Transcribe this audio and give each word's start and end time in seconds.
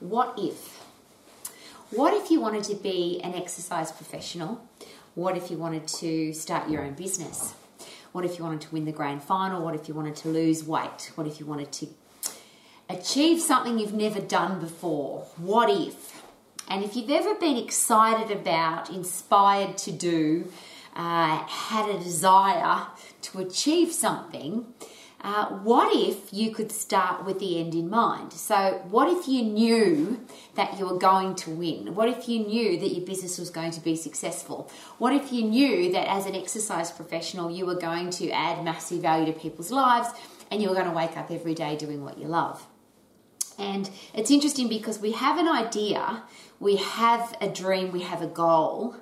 what 0.00 0.38
if? 0.38 0.78
What 1.90 2.14
if 2.14 2.30
you 2.30 2.40
wanted 2.40 2.64
to 2.64 2.74
be 2.74 3.20
an 3.24 3.34
exercise 3.34 3.90
professional? 3.90 4.64
What 5.14 5.36
if 5.36 5.50
you 5.50 5.56
wanted 5.56 5.88
to 5.88 6.32
start 6.32 6.70
your 6.70 6.82
own 6.82 6.94
business? 6.94 7.54
What 8.12 8.24
if 8.24 8.38
you 8.38 8.44
wanted 8.44 8.60
to 8.62 8.72
win 8.72 8.84
the 8.84 8.92
grand 8.92 9.22
final? 9.22 9.64
What 9.64 9.74
if 9.74 9.88
you 9.88 9.94
wanted 9.94 10.16
to 10.16 10.28
lose 10.28 10.64
weight? 10.64 11.12
What 11.14 11.26
if 11.26 11.40
you 11.40 11.46
wanted 11.46 11.72
to 11.72 11.88
achieve 12.88 13.40
something 13.40 13.78
you've 13.78 13.94
never 13.94 14.20
done 14.20 14.60
before? 14.60 15.26
What 15.36 15.70
if? 15.70 16.22
And 16.68 16.84
if 16.84 16.94
you've 16.94 17.10
ever 17.10 17.34
been 17.34 17.56
excited 17.56 18.30
about, 18.30 18.90
inspired 18.90 19.78
to 19.78 19.92
do, 19.92 20.52
uh, 20.94 21.38
had 21.46 21.88
a 21.88 21.98
desire 21.98 22.86
to 23.22 23.38
achieve 23.38 23.92
something, 23.92 24.66
uh, 25.20 25.46
what 25.46 25.94
if 25.94 26.32
you 26.32 26.52
could 26.52 26.70
start 26.70 27.24
with 27.24 27.40
the 27.40 27.58
end 27.58 27.74
in 27.74 27.90
mind? 27.90 28.32
So, 28.32 28.80
what 28.88 29.08
if 29.08 29.26
you 29.26 29.42
knew 29.42 30.24
that 30.54 30.78
you 30.78 30.86
were 30.86 30.98
going 30.98 31.34
to 31.36 31.50
win? 31.50 31.94
What 31.96 32.08
if 32.08 32.28
you 32.28 32.46
knew 32.46 32.78
that 32.78 32.88
your 32.88 33.04
business 33.04 33.36
was 33.36 33.50
going 33.50 33.72
to 33.72 33.80
be 33.80 33.96
successful? 33.96 34.70
What 34.98 35.12
if 35.12 35.32
you 35.32 35.42
knew 35.42 35.90
that 35.92 36.08
as 36.08 36.26
an 36.26 36.36
exercise 36.36 36.92
professional 36.92 37.50
you 37.50 37.66
were 37.66 37.74
going 37.74 38.10
to 38.10 38.30
add 38.30 38.64
massive 38.64 39.02
value 39.02 39.32
to 39.32 39.38
people's 39.38 39.72
lives 39.72 40.08
and 40.52 40.62
you 40.62 40.68
were 40.68 40.74
going 40.74 40.86
to 40.86 40.92
wake 40.92 41.16
up 41.16 41.32
every 41.32 41.54
day 41.54 41.76
doing 41.76 42.04
what 42.04 42.18
you 42.18 42.28
love? 42.28 42.64
And 43.58 43.90
it's 44.14 44.30
interesting 44.30 44.68
because 44.68 45.00
we 45.00 45.12
have 45.12 45.36
an 45.36 45.48
idea, 45.48 46.22
we 46.60 46.76
have 46.76 47.36
a 47.40 47.48
dream, 47.48 47.90
we 47.90 48.02
have 48.02 48.22
a 48.22 48.28
goal, 48.28 48.94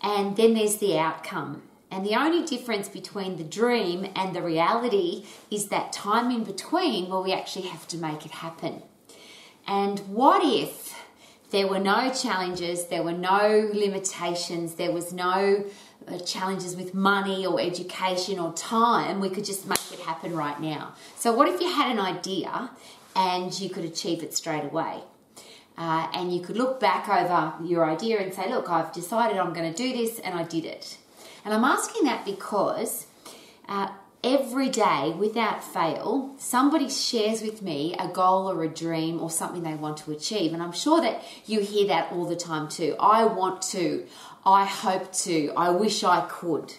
and 0.00 0.38
then 0.38 0.54
there's 0.54 0.76
the 0.76 0.98
outcome. 0.98 1.62
And 1.94 2.04
the 2.04 2.16
only 2.16 2.44
difference 2.44 2.88
between 2.88 3.36
the 3.36 3.44
dream 3.44 4.10
and 4.16 4.34
the 4.34 4.42
reality 4.42 5.26
is 5.48 5.68
that 5.68 5.92
time 5.92 6.28
in 6.32 6.42
between 6.42 7.08
where 7.08 7.20
we 7.20 7.32
actually 7.32 7.68
have 7.68 7.86
to 7.86 7.96
make 7.96 8.26
it 8.26 8.32
happen. 8.32 8.82
And 9.64 10.00
what 10.00 10.42
if 10.44 10.92
there 11.50 11.68
were 11.68 11.78
no 11.78 12.12
challenges, 12.12 12.88
there 12.88 13.04
were 13.04 13.12
no 13.12 13.70
limitations, 13.72 14.74
there 14.74 14.90
was 14.90 15.12
no 15.12 15.66
uh, 16.08 16.18
challenges 16.18 16.74
with 16.74 16.94
money 16.94 17.46
or 17.46 17.60
education 17.60 18.40
or 18.40 18.52
time, 18.54 19.20
we 19.20 19.30
could 19.30 19.44
just 19.44 19.68
make 19.68 19.92
it 19.92 20.00
happen 20.00 20.34
right 20.34 20.60
now. 20.60 20.94
So, 21.14 21.32
what 21.32 21.46
if 21.46 21.60
you 21.60 21.72
had 21.72 21.92
an 21.92 22.00
idea 22.00 22.70
and 23.14 23.58
you 23.60 23.70
could 23.70 23.84
achieve 23.84 24.24
it 24.24 24.34
straight 24.34 24.64
away? 24.64 24.98
Uh, 25.78 26.08
and 26.12 26.34
you 26.34 26.40
could 26.40 26.56
look 26.56 26.80
back 26.80 27.08
over 27.08 27.54
your 27.64 27.88
idea 27.88 28.20
and 28.20 28.34
say, 28.34 28.50
Look, 28.50 28.68
I've 28.68 28.92
decided 28.92 29.38
I'm 29.38 29.52
going 29.52 29.72
to 29.72 29.76
do 29.76 29.96
this 29.96 30.18
and 30.18 30.34
I 30.34 30.42
did 30.42 30.64
it. 30.64 30.98
And 31.44 31.52
I'm 31.52 31.64
asking 31.64 32.04
that 32.04 32.24
because 32.24 33.06
uh, 33.68 33.88
every 34.24 34.70
day, 34.70 35.14
without 35.16 35.62
fail, 35.62 36.34
somebody 36.38 36.88
shares 36.88 37.42
with 37.42 37.60
me 37.60 37.94
a 37.98 38.08
goal 38.08 38.50
or 38.50 38.64
a 38.64 38.68
dream 38.68 39.20
or 39.20 39.30
something 39.30 39.62
they 39.62 39.74
want 39.74 39.98
to 39.98 40.12
achieve. 40.12 40.54
And 40.54 40.62
I'm 40.62 40.72
sure 40.72 41.00
that 41.02 41.22
you 41.44 41.60
hear 41.60 41.86
that 41.88 42.10
all 42.12 42.24
the 42.24 42.36
time 42.36 42.68
too. 42.68 42.96
I 42.98 43.24
want 43.24 43.60
to, 43.72 44.06
I 44.46 44.64
hope 44.64 45.12
to, 45.12 45.52
I 45.56 45.70
wish 45.70 46.02
I 46.02 46.26
could. 46.28 46.72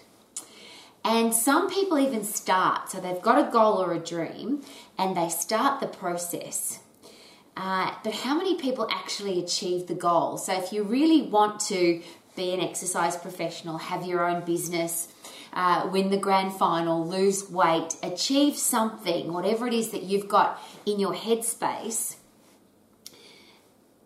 And 1.03 1.35
some 1.35 1.69
people 1.69 1.99
even 1.99 2.23
start, 2.23 2.89
so 2.89 2.99
they've 2.99 3.21
got 3.21 3.47
a 3.47 3.51
goal 3.51 3.77
or 3.77 3.93
a 3.93 3.99
dream 3.99 4.63
and 4.97 5.15
they 5.15 5.29
start 5.29 5.79
the 5.79 5.87
process. 5.87 6.79
Uh, 7.55 7.93
but 8.03 8.11
how 8.11 8.35
many 8.35 8.55
people 8.55 8.87
actually 8.91 9.39
achieve 9.39 9.85
the 9.85 9.93
goal? 9.93 10.37
So, 10.37 10.53
if 10.53 10.73
you 10.73 10.83
really 10.83 11.21
want 11.21 11.59
to 11.67 12.01
be 12.35 12.53
an 12.53 12.61
exercise 12.61 13.15
professional, 13.15 13.77
have 13.77 14.05
your 14.05 14.27
own 14.27 14.43
business, 14.45 15.07
uh, 15.53 15.89
win 15.91 16.09
the 16.09 16.17
grand 16.17 16.53
final, 16.53 17.07
lose 17.07 17.49
weight, 17.49 17.95
achieve 18.03 18.57
something, 18.57 19.31
whatever 19.31 19.67
it 19.67 19.73
is 19.73 19.89
that 19.89 20.03
you've 20.03 20.27
got 20.27 20.61
in 20.85 20.99
your 20.99 21.13
headspace, 21.13 22.17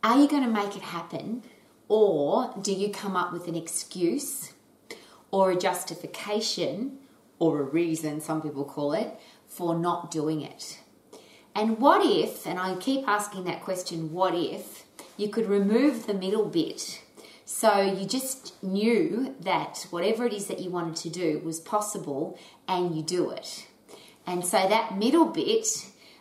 are 0.03 0.19
you 0.19 0.27
going 0.27 0.43
to 0.43 0.49
make 0.49 0.75
it 0.75 0.81
happen? 0.81 1.43
Or 1.87 2.53
do 2.61 2.71
you 2.71 2.89
come 2.89 3.17
up 3.17 3.33
with 3.33 3.47
an 3.47 3.55
excuse 3.55 4.53
or 5.31 5.51
a 5.51 5.57
justification 5.57 6.99
or 7.39 7.59
a 7.59 7.63
reason, 7.63 8.21
some 8.21 8.41
people 8.41 8.63
call 8.63 8.93
it, 8.93 9.19
for 9.47 9.77
not 9.77 10.11
doing 10.11 10.41
it? 10.41 10.79
And 11.55 11.79
what 11.79 12.05
if, 12.05 12.45
and 12.45 12.59
I 12.59 12.75
keep 12.75 13.07
asking 13.07 13.45
that 13.45 13.63
question, 13.63 14.13
what 14.13 14.35
if 14.35 14.85
you 15.17 15.27
could 15.27 15.47
remove 15.47 16.05
the 16.05 16.13
middle 16.13 16.45
bit 16.45 17.01
so 17.51 17.81
you 17.81 18.05
just 18.05 18.63
knew 18.63 19.35
that 19.39 19.87
whatever 19.89 20.23
it 20.23 20.33
is 20.33 20.45
that 20.45 20.59
you 20.59 20.69
wanted 20.69 20.95
to 20.97 21.09
do 21.09 21.41
was 21.43 21.59
possible 21.59 22.37
and 22.67 22.95
you 22.95 23.01
do 23.01 23.31
it. 23.31 23.65
And 24.27 24.45
so 24.45 24.69
that 24.69 24.99
middle 24.99 25.25
bit, 25.25 25.65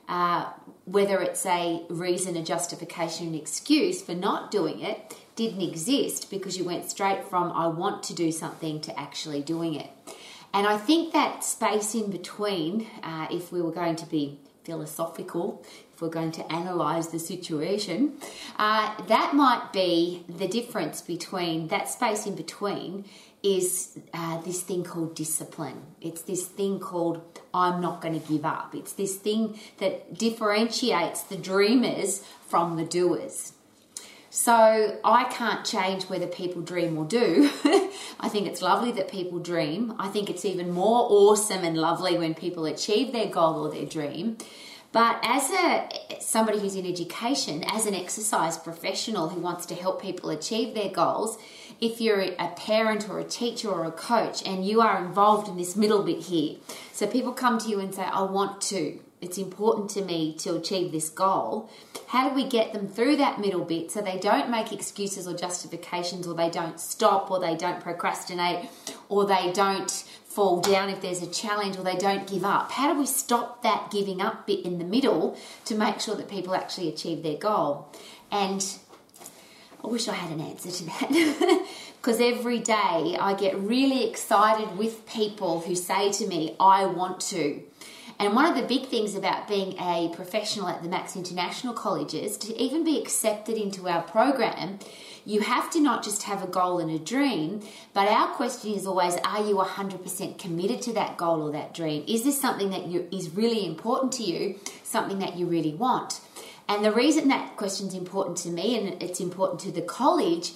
uh, 0.09 0.51
whether 0.87 1.21
it's 1.21 1.45
a 1.45 1.83
reason, 1.91 2.35
a 2.35 2.43
justification, 2.43 3.27
an 3.29 3.35
excuse 3.35 4.01
for 4.01 4.15
not 4.15 4.51
doing 4.51 4.81
it, 4.81 5.15
didn't 5.37 5.61
exist 5.61 6.31
because 6.31 6.57
you 6.57 6.65
went 6.65 6.91
straight 6.91 7.23
from 7.29 7.53
I 7.53 7.67
want 7.67 8.05
to 8.05 8.15
do 8.15 8.33
something 8.33 8.81
to 8.81 8.99
actually 8.99 9.43
doing 9.43 9.75
it. 9.75 9.91
And 10.55 10.67
I 10.67 10.79
think 10.79 11.13
that 11.13 11.45
space 11.45 11.95
in 11.95 12.11
between, 12.11 12.87
uh, 13.03 13.29
if 13.31 13.53
we 13.53 13.61
were 13.61 13.71
going 13.71 13.97
to 13.97 14.07
be 14.07 14.41
philosophical, 14.65 15.63
if 15.99 16.03
we're 16.03 16.09
going 16.09 16.31
to 16.31 16.53
analyze 16.53 17.09
the 17.09 17.19
situation, 17.19 18.13
uh, 18.57 18.95
that 19.07 19.35
might 19.35 19.73
be 19.73 20.23
the 20.29 20.47
difference 20.47 21.01
between 21.01 21.67
that 21.69 21.89
space 21.89 22.25
in 22.25 22.37
between 22.37 23.05
is 23.43 23.99
uh, 24.15 24.41
this 24.43 24.63
thing 24.63 24.85
called 24.85 25.17
discipline. 25.17 25.83
It's 26.01 26.23
this 26.23 26.47
thing 26.47 26.79
called 26.79 27.41
I'm 27.53 27.81
not 27.81 28.01
going 28.01 28.21
to 28.21 28.29
give 28.33 28.45
up. 28.45 28.77
It's 28.77 28.93
this 28.93 29.17
thing 29.17 29.59
that 29.79 30.17
differentiates 30.17 31.23
the 31.23 31.37
dreamers 31.37 32.23
from 32.47 32.77
the 32.77 32.85
doers. 32.85 33.55
So 34.31 35.01
I 35.03 35.25
can't 35.25 35.65
change 35.65 36.05
whether 36.05 36.29
people 36.29 36.63
dream 36.63 36.97
or 36.97 37.07
do. 37.07 37.51
I 38.21 38.29
think 38.29 38.47
it's 38.47 38.63
lovely 38.63 38.93
that 38.93 39.11
people 39.11 39.41
dream. 39.41 39.95
I 39.99 40.07
think 40.07 40.31
it's 40.31 40.45
even 40.45 40.71
more 40.71 41.09
awesome 41.11 41.65
and 41.65 41.77
lovely 41.77 42.17
when 42.17 42.35
people 42.35 42.67
achieve 42.67 43.13
their 43.13 43.27
goal 43.27 43.67
or 43.67 43.73
their 43.73 43.87
dream. 43.87 44.37
But 44.91 45.21
as 45.23 45.51
a 45.51 45.89
somebody 46.21 46.59
who's 46.59 46.75
in 46.75 46.87
education, 46.87 47.65
as 47.69 47.87
an 47.87 47.95
exercise 47.95 48.57
professional 48.57 49.29
who 49.29 49.41
wants 49.41 49.67
to 49.67 49.75
help 49.75 50.01
people 50.01 50.31
achieve 50.31 50.75
their 50.75 50.89
goals, 50.91 51.39
if 51.81 52.01
you're 52.01 52.21
a 52.21 52.49
parent 52.57 53.09
or 53.09 53.19
a 53.19 53.25
teacher 53.25 53.69
or 53.69 53.85
a 53.85 53.93
coach 53.93 54.43
and 54.47 54.67
you 54.67 54.81
are 54.81 55.05
involved 55.05 55.49
in 55.49 55.57
this 55.57 55.77
middle 55.77 56.03
bit 56.03 56.25
here, 56.25 56.57
so 56.93 57.07
people 57.07 57.33
come 57.33 57.59
to 57.59 57.69
you 57.69 57.81
and 57.81 57.95
say, 57.95 58.03
I 58.03 58.23
want 58.23 58.61
to, 58.63 58.99
it's 59.21 59.39
important 59.39 59.91
to 59.91 60.03
me 60.03 60.35
to 60.39 60.57
achieve 60.57 60.91
this 60.91 61.09
goal. 61.09 61.71
How 62.09 62.29
do 62.29 62.35
we 62.35 62.49
get 62.49 62.73
them 62.73 62.89
through 62.89 63.17
that 63.17 63.41
middle 63.41 63.65
bit 63.65 63.91
so 63.91 64.01
they 64.01 64.19
don't 64.19 64.51
make 64.51 64.73
excuses 64.73 65.29
or 65.29 65.37
justifications 65.37 66.27
or 66.27 66.35
they 66.35 66.51
don't 66.51 66.81
stop 66.81 67.31
or 67.31 67.39
they 67.39 67.57
don't 67.57 67.81
procrastinate 67.81 68.69
or 69.09 69.27
they 69.27 69.53
don't 69.53 70.05
fall 70.29 70.61
down 70.61 70.91
if 70.91 71.01
there's 71.01 71.23
a 71.23 71.27
challenge 71.27 71.77
or 71.77 71.83
they 71.83 71.97
don't 71.97 72.27
give 72.29 72.45
up? 72.45 72.71
How 72.73 72.93
do 72.93 72.99
we 72.99 73.07
stop 73.07 73.63
that 73.63 73.91
giving 73.91 74.21
up 74.21 74.47
bit 74.47 74.65
in 74.65 74.79
the 74.79 74.85
middle 74.85 75.37
to 75.65 75.75
make 75.75 76.01
sure 76.01 76.15
that 76.15 76.29
people 76.29 76.55
actually 76.55 76.89
achieve 76.89 77.23
their 77.23 77.37
goal? 77.37 77.93
And 78.31 78.65
I 79.83 79.87
wish 79.87 80.09
I 80.09 80.15
had 80.15 80.31
an 80.31 80.41
answer 80.41 80.71
to 80.71 80.85
that. 80.85 81.67
Because 82.01 82.21
every 82.21 82.61
day 82.61 83.17
I 83.21 83.35
get 83.37 83.59
really 83.59 84.09
excited 84.09 84.79
with 84.79 85.05
people 85.05 85.61
who 85.61 85.75
say 85.75 86.13
to 86.13 86.27
me, 86.29 86.55
I 86.61 86.87
want 86.87 87.21
to. 87.23 87.61
And 88.21 88.35
one 88.35 88.47
of 88.47 88.55
the 88.57 88.63
big 88.63 88.89
things 88.89 89.15
about 89.15 89.49
being 89.49 89.77
a 89.81 90.11
professional 90.15 90.69
at 90.69 90.83
the 90.83 90.89
Max 90.89 91.17
International 91.17 91.75
College 91.75 92.15
is 92.15 92.37
to 92.39 92.57
even 92.57 92.85
be 92.85 93.01
accepted 93.01 93.57
into 93.57 93.89
our 93.89 94.03
program 94.03 94.79
you 95.29 95.41
have 95.41 95.69
to 95.69 95.79
not 95.79 96.03
just 96.03 96.23
have 96.23 96.43
a 96.43 96.47
goal 96.47 96.79
and 96.79 96.91
a 96.91 96.99
dream, 96.99 97.61
but 97.93 98.09
our 98.09 98.29
question 98.29 98.73
is 98.73 98.87
always 98.87 99.15
are 99.17 99.47
you 99.47 99.57
100% 99.57 100.39
committed 100.39 100.81
to 100.81 100.95
that 100.95 101.19
goal 101.19 101.43
or 101.43 101.53
that 101.53 101.75
dream? 101.75 102.03
Is 102.09 102.25
this 102.25 102.41
something 102.41 102.71
that 102.71 102.87
you, 102.87 103.07
is 103.13 103.29
really 103.29 103.67
important 103.67 104.15
to 104.15 104.23
you, 104.23 104.59
something 104.83 105.19
that 105.19 105.37
you 105.37 105.45
really 105.45 105.75
want? 105.75 106.23
And 106.67 106.83
the 106.83 106.93
reason 106.93 107.29
that 107.29 107.59
question 107.59 107.89
is 107.89 107.95
important 107.95 108.39
to 108.39 108.49
me 108.49 108.79
and 108.79 109.03
it's 109.03 109.21
important 109.21 109.61
to 109.61 109.71
the 109.71 109.83
college 109.83 110.53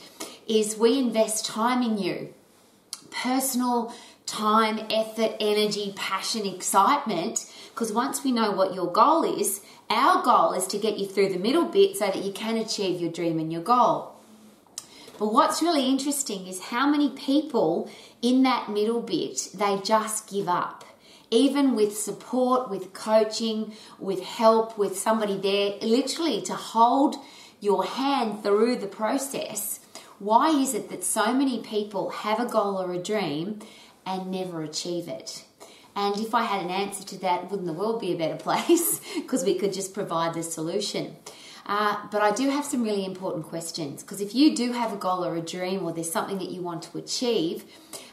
is 0.48 0.78
we 0.78 0.98
invest 0.98 1.44
time 1.44 1.82
in 1.82 1.98
you. 1.98 2.32
Personal 3.10 3.92
time, 4.24 4.86
effort, 4.90 5.36
energy, 5.38 5.92
passion, 5.96 6.46
excitement. 6.46 7.44
Because 7.74 7.92
once 7.92 8.24
we 8.24 8.32
know 8.32 8.52
what 8.52 8.74
your 8.74 8.90
goal 8.90 9.38
is, 9.38 9.60
our 9.90 10.22
goal 10.22 10.54
is 10.54 10.66
to 10.68 10.78
get 10.78 10.96
you 10.96 11.06
through 11.06 11.28
the 11.28 11.38
middle 11.38 11.66
bit 11.66 11.98
so 11.98 12.06
that 12.06 12.24
you 12.24 12.32
can 12.32 12.56
achieve 12.56 13.02
your 13.02 13.12
dream 13.12 13.38
and 13.38 13.52
your 13.52 13.62
goal. 13.62 14.11
But 15.18 15.32
what's 15.32 15.62
really 15.62 15.86
interesting 15.86 16.46
is 16.46 16.60
how 16.60 16.88
many 16.88 17.10
people 17.10 17.90
in 18.20 18.42
that 18.44 18.70
middle 18.70 19.00
bit 19.00 19.48
they 19.54 19.78
just 19.84 20.28
give 20.30 20.48
up. 20.48 20.84
Even 21.30 21.74
with 21.74 21.96
support, 21.96 22.70
with 22.70 22.92
coaching, 22.92 23.72
with 23.98 24.22
help, 24.22 24.76
with 24.76 24.98
somebody 24.98 25.38
there, 25.38 25.78
literally 25.80 26.42
to 26.42 26.54
hold 26.54 27.16
your 27.60 27.84
hand 27.84 28.42
through 28.42 28.76
the 28.76 28.86
process. 28.86 29.80
Why 30.18 30.50
is 30.50 30.74
it 30.74 30.90
that 30.90 31.04
so 31.04 31.32
many 31.32 31.62
people 31.62 32.10
have 32.10 32.38
a 32.38 32.46
goal 32.46 32.76
or 32.76 32.92
a 32.92 33.02
dream 33.02 33.60
and 34.04 34.30
never 34.30 34.62
achieve 34.62 35.08
it? 35.08 35.44
And 35.94 36.16
if 36.18 36.34
I 36.34 36.44
had 36.44 36.62
an 36.62 36.70
answer 36.70 37.04
to 37.04 37.18
that, 37.20 37.50
wouldn't 37.50 37.66
the 37.66 37.72
world 37.72 38.00
be 38.00 38.12
a 38.12 38.16
better 38.16 38.36
place? 38.48 39.00
Because 39.14 39.44
we 39.44 39.58
could 39.58 39.72
just 39.72 39.94
provide 39.94 40.34
the 40.34 40.42
solution. 40.42 41.16
Uh, 41.64 41.96
but 42.10 42.22
I 42.22 42.32
do 42.32 42.50
have 42.50 42.64
some 42.64 42.82
really 42.82 43.04
important 43.04 43.46
questions 43.46 44.02
because 44.02 44.20
if 44.20 44.34
you 44.34 44.56
do 44.56 44.72
have 44.72 44.92
a 44.92 44.96
goal 44.96 45.24
or 45.24 45.36
a 45.36 45.40
dream 45.40 45.84
or 45.84 45.92
there's 45.92 46.10
something 46.10 46.38
that 46.38 46.50
you 46.50 46.60
want 46.60 46.82
to 46.84 46.98
achieve, 46.98 47.64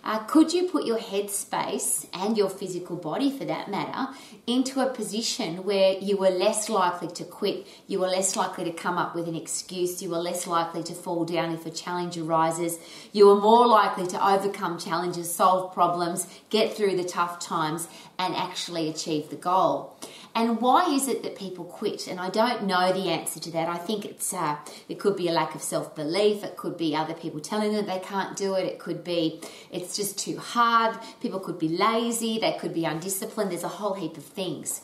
uh, 0.03 0.19
could 0.19 0.53
you 0.53 0.67
put 0.69 0.85
your 0.85 0.97
headspace 0.97 2.07
and 2.13 2.37
your 2.37 2.49
physical 2.49 2.95
body, 2.95 3.35
for 3.35 3.45
that 3.45 3.69
matter, 3.69 4.13
into 4.47 4.79
a 4.79 4.89
position 4.89 5.63
where 5.65 5.93
you 5.99 6.15
were 6.15 6.29
less 6.29 6.69
likely 6.69 7.07
to 7.09 7.23
quit, 7.25 7.67
you 7.87 7.99
were 7.99 8.07
less 8.07 8.35
likely 8.35 8.63
to 8.63 8.71
come 8.71 8.97
up 8.97 9.13
with 9.13 9.27
an 9.27 9.35
excuse, 9.35 10.01
you 10.01 10.09
were 10.09 10.19
less 10.19 10.47
likely 10.47 10.83
to 10.83 10.93
fall 10.93 11.25
down 11.25 11.51
if 11.51 11.65
a 11.65 11.69
challenge 11.69 12.17
arises, 12.17 12.77
you 13.11 13.27
were 13.27 13.39
more 13.39 13.67
likely 13.67 14.07
to 14.07 14.27
overcome 14.27 14.77
challenges, 14.77 15.33
solve 15.33 15.73
problems, 15.73 16.27
get 16.49 16.73
through 16.73 16.95
the 16.95 17.03
tough 17.03 17.39
times, 17.39 17.87
and 18.17 18.35
actually 18.35 18.89
achieve 18.89 19.29
the 19.29 19.35
goal? 19.35 19.95
And 20.39 20.61
why 20.61 20.85
is 20.89 21.09
it 21.09 21.21
that 21.23 21.35
people 21.35 21.65
quit? 21.65 22.07
And 22.07 22.17
I 22.17 22.29
don't 22.29 22.63
know 22.63 22.93
the 22.93 23.09
answer 23.09 23.41
to 23.41 23.51
that. 23.51 23.67
I 23.67 23.75
think 23.75 24.05
it's 24.05 24.33
uh, 24.33 24.55
it 24.87 24.97
could 24.97 25.17
be 25.17 25.27
a 25.27 25.33
lack 25.33 25.53
of 25.53 25.61
self 25.61 25.93
belief. 25.93 26.45
It 26.45 26.55
could 26.55 26.77
be 26.77 26.95
other 26.95 27.13
people 27.13 27.41
telling 27.41 27.73
them 27.73 27.87
they 27.87 27.99
can't 27.99 28.37
do 28.37 28.53
it. 28.53 28.65
It 28.65 28.79
could 28.79 29.03
be 29.03 29.41
it's 29.69 29.97
just 29.97 30.17
too 30.17 30.37
hard. 30.37 30.97
People 31.19 31.41
could 31.41 31.59
be 31.59 31.67
lazy. 31.67 32.39
They 32.39 32.53
could 32.53 32.73
be 32.73 32.85
undisciplined. 32.85 33.51
There's 33.51 33.65
a 33.65 33.79
whole 33.79 33.95
heap 33.95 34.15
of 34.15 34.23
things. 34.23 34.79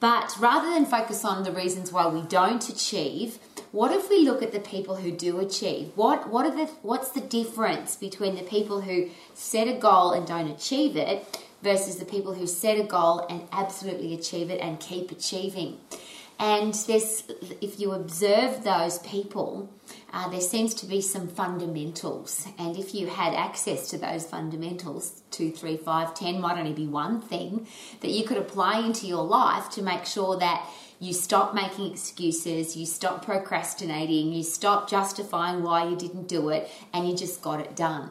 But 0.00 0.36
rather 0.38 0.70
than 0.70 0.84
focus 0.84 1.24
on 1.24 1.44
the 1.44 1.52
reasons 1.52 1.90
why 1.90 2.06
we 2.06 2.20
don't 2.20 2.68
achieve, 2.68 3.38
what 3.72 3.92
if 3.92 4.10
we 4.10 4.18
look 4.18 4.42
at 4.42 4.52
the 4.52 4.60
people 4.60 4.96
who 4.96 5.12
do 5.12 5.40
achieve? 5.40 5.92
What 5.94 6.28
what 6.28 6.44
are 6.44 6.54
the 6.54 6.66
what's 6.82 7.10
the 7.12 7.22
difference 7.22 7.96
between 7.96 8.34
the 8.34 8.42
people 8.42 8.82
who 8.82 9.08
set 9.32 9.66
a 9.66 9.78
goal 9.78 10.12
and 10.12 10.26
don't 10.26 10.50
achieve 10.50 10.94
it 10.94 11.24
versus 11.62 11.96
the 11.96 12.04
people 12.04 12.34
who 12.34 12.46
set 12.46 12.78
a 12.78 12.84
goal 12.84 13.26
and 13.28 13.48
absolutely 13.52 14.14
achieve 14.14 14.50
it 14.50 14.60
and 14.60 14.80
keep 14.80 15.10
achieving. 15.10 15.78
And 16.38 16.72
there's, 16.72 17.24
if 17.60 17.78
you 17.78 17.92
observe 17.92 18.64
those 18.64 18.98
people, 19.00 19.68
uh, 20.10 20.30
there 20.30 20.40
seems 20.40 20.72
to 20.74 20.86
be 20.86 21.02
some 21.02 21.28
fundamentals. 21.28 22.46
And 22.58 22.78
if 22.78 22.94
you 22.94 23.08
had 23.08 23.34
access 23.34 23.90
to 23.90 23.98
those 23.98 24.24
fundamentals, 24.24 25.22
two, 25.30 25.50
three, 25.50 25.76
five, 25.76 26.14
ten 26.14 26.40
might 26.40 26.58
only 26.58 26.72
be 26.72 26.86
one 26.86 27.20
thing 27.20 27.66
that 28.00 28.10
you 28.10 28.24
could 28.24 28.38
apply 28.38 28.78
into 28.78 29.06
your 29.06 29.22
life 29.22 29.68
to 29.70 29.82
make 29.82 30.06
sure 30.06 30.38
that 30.38 30.66
you 30.98 31.12
stop 31.12 31.54
making 31.54 31.92
excuses, 31.92 32.74
you 32.74 32.86
stop 32.86 33.22
procrastinating, 33.22 34.32
you 34.32 34.42
stop 34.42 34.88
justifying 34.88 35.62
why 35.62 35.86
you 35.86 35.96
didn't 35.96 36.26
do 36.26 36.48
it, 36.48 36.70
and 36.94 37.06
you 37.06 37.14
just 37.14 37.42
got 37.42 37.60
it 37.60 37.76
done. 37.76 38.10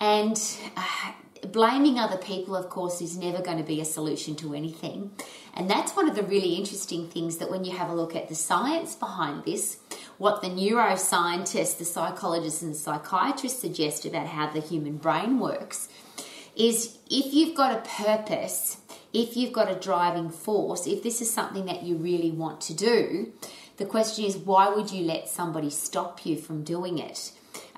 And 0.00 0.36
uh, 0.76 1.12
blaming 1.48 1.98
other 1.98 2.16
people, 2.16 2.54
of 2.54 2.68
course, 2.70 3.00
is 3.00 3.16
never 3.16 3.42
going 3.42 3.58
to 3.58 3.64
be 3.64 3.80
a 3.80 3.84
solution 3.84 4.36
to 4.36 4.54
anything. 4.54 5.10
And 5.54 5.68
that's 5.68 5.96
one 5.96 6.08
of 6.08 6.14
the 6.14 6.22
really 6.22 6.54
interesting 6.54 7.08
things 7.08 7.38
that 7.38 7.50
when 7.50 7.64
you 7.64 7.76
have 7.76 7.90
a 7.90 7.94
look 7.94 8.14
at 8.14 8.28
the 8.28 8.34
science 8.34 8.94
behind 8.94 9.44
this, 9.44 9.78
what 10.18 10.40
the 10.40 10.48
neuroscientists, 10.48 11.78
the 11.78 11.84
psychologists, 11.84 12.62
and 12.62 12.72
the 12.72 12.78
psychiatrists 12.78 13.60
suggest 13.60 14.04
about 14.04 14.28
how 14.28 14.50
the 14.50 14.60
human 14.60 14.96
brain 14.96 15.38
works 15.38 15.88
is 16.54 16.98
if 17.10 17.32
you've 17.32 17.56
got 17.56 17.76
a 17.76 17.88
purpose, 17.88 18.78
if 19.12 19.36
you've 19.36 19.52
got 19.52 19.70
a 19.70 19.78
driving 19.78 20.30
force, 20.30 20.86
if 20.86 21.02
this 21.02 21.20
is 21.20 21.32
something 21.32 21.66
that 21.66 21.82
you 21.82 21.96
really 21.96 22.30
want 22.30 22.60
to 22.60 22.74
do, 22.74 23.32
the 23.78 23.86
question 23.86 24.24
is 24.24 24.36
why 24.36 24.68
would 24.68 24.90
you 24.90 25.04
let 25.04 25.28
somebody 25.28 25.70
stop 25.70 26.24
you 26.24 26.36
from 26.36 26.62
doing 26.62 26.98
it? 26.98 27.32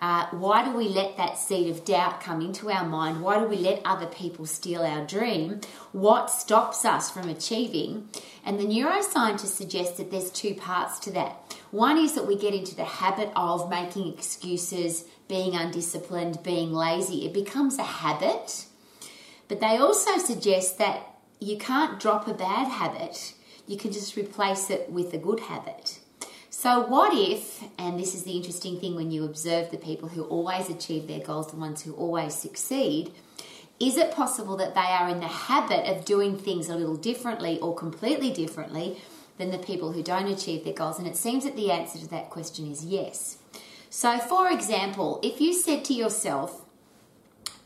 Uh, 0.05 0.27
why 0.33 0.63
do 0.63 0.71
we 0.77 0.87
let 0.87 1.17
that 1.17 1.39
seed 1.39 1.71
of 1.71 1.83
doubt 1.83 2.21
come 2.21 2.43
into 2.43 2.71
our 2.71 2.85
mind? 2.85 3.23
Why 3.23 3.39
do 3.39 3.47
we 3.47 3.57
let 3.57 3.81
other 3.87 4.05
people 4.05 4.45
steal 4.45 4.83
our 4.83 5.07
dream? 5.07 5.63
What 5.93 6.31
stops 6.31 6.85
us 6.85 7.11
from 7.11 7.31
achieving? 7.31 8.11
And 8.45 8.59
the 8.59 8.65
neuroscientists 8.65 9.57
suggest 9.57 9.97
that 9.97 10.11
there's 10.11 10.31
two 10.31 10.57
parts 10.57 10.99
to 11.01 11.11
that. 11.13 11.57
One 11.71 11.97
is 11.97 12.13
that 12.17 12.27
we 12.27 12.37
get 12.37 12.53
into 12.53 12.77
the 12.77 12.85
habit 12.85 13.31
of 13.35 13.71
making 13.71 14.13
excuses, 14.13 15.07
being 15.27 15.55
undisciplined, 15.55 16.43
being 16.43 16.75
lazy. 16.75 17.25
It 17.25 17.33
becomes 17.33 17.79
a 17.79 17.85
habit. 17.85 18.67
But 19.49 19.61
they 19.61 19.79
also 19.79 20.19
suggest 20.19 20.77
that 20.77 21.01
you 21.41 21.57
can't 21.57 21.99
drop 21.99 22.29
a 22.29 22.35
bad 22.35 22.69
habit, 22.69 23.33
you 23.67 23.79
can 23.79 23.91
just 23.91 24.19
replace 24.19 24.69
it 24.69 24.91
with 24.91 25.15
a 25.15 25.19
good 25.19 25.41
habit. 25.41 26.01
So, 26.57 26.87
what 26.87 27.13
if, 27.13 27.65
and 27.79 27.99
this 27.99 28.15
is 28.15 28.23
the 28.23 28.31
interesting 28.31 28.79
thing 28.79 28.95
when 28.95 29.11
you 29.11 29.25
observe 29.25 29.73
the 29.73 29.77
people 29.77 30.09
who 30.09 30.23
always 30.23 30.71
achieve 30.71 31.09
their 31.09 31.19
goals, 31.19 31.49
the 31.49 31.57
ones 31.57 31.83
who 31.83 31.93
always 31.95 32.33
succeed, 32.33 33.13
is 33.81 33.97
it 33.97 34.15
possible 34.15 34.57
that 34.59 34.77
they 34.77 34.81
are 34.81 35.09
in 35.09 35.19
the 35.19 35.27
habit 35.27 35.85
of 35.91 36.05
doing 36.05 36.39
things 36.39 36.69
a 36.69 36.77
little 36.77 36.97
differently 36.97 37.59
or 37.59 37.75
completely 37.75 38.33
differently 38.33 39.03
than 39.37 39.51
the 39.51 39.59
people 39.59 39.93
who 39.93 40.03
don't 40.03 40.29
achieve 40.29 40.63
their 40.63 40.73
goals? 40.73 40.97
And 41.01 41.09
it 41.09 41.17
seems 41.17 41.43
that 41.43 41.57
the 41.57 41.73
answer 41.73 41.99
to 41.99 42.09
that 42.11 42.31
question 42.31 42.71
is 42.71 42.85
yes. 42.85 43.39
So, 43.91 44.19
for 44.19 44.49
example, 44.49 45.19
if 45.25 45.41
you 45.41 45.53
said 45.53 45.85
to 45.87 45.93
yourself, 45.93 46.65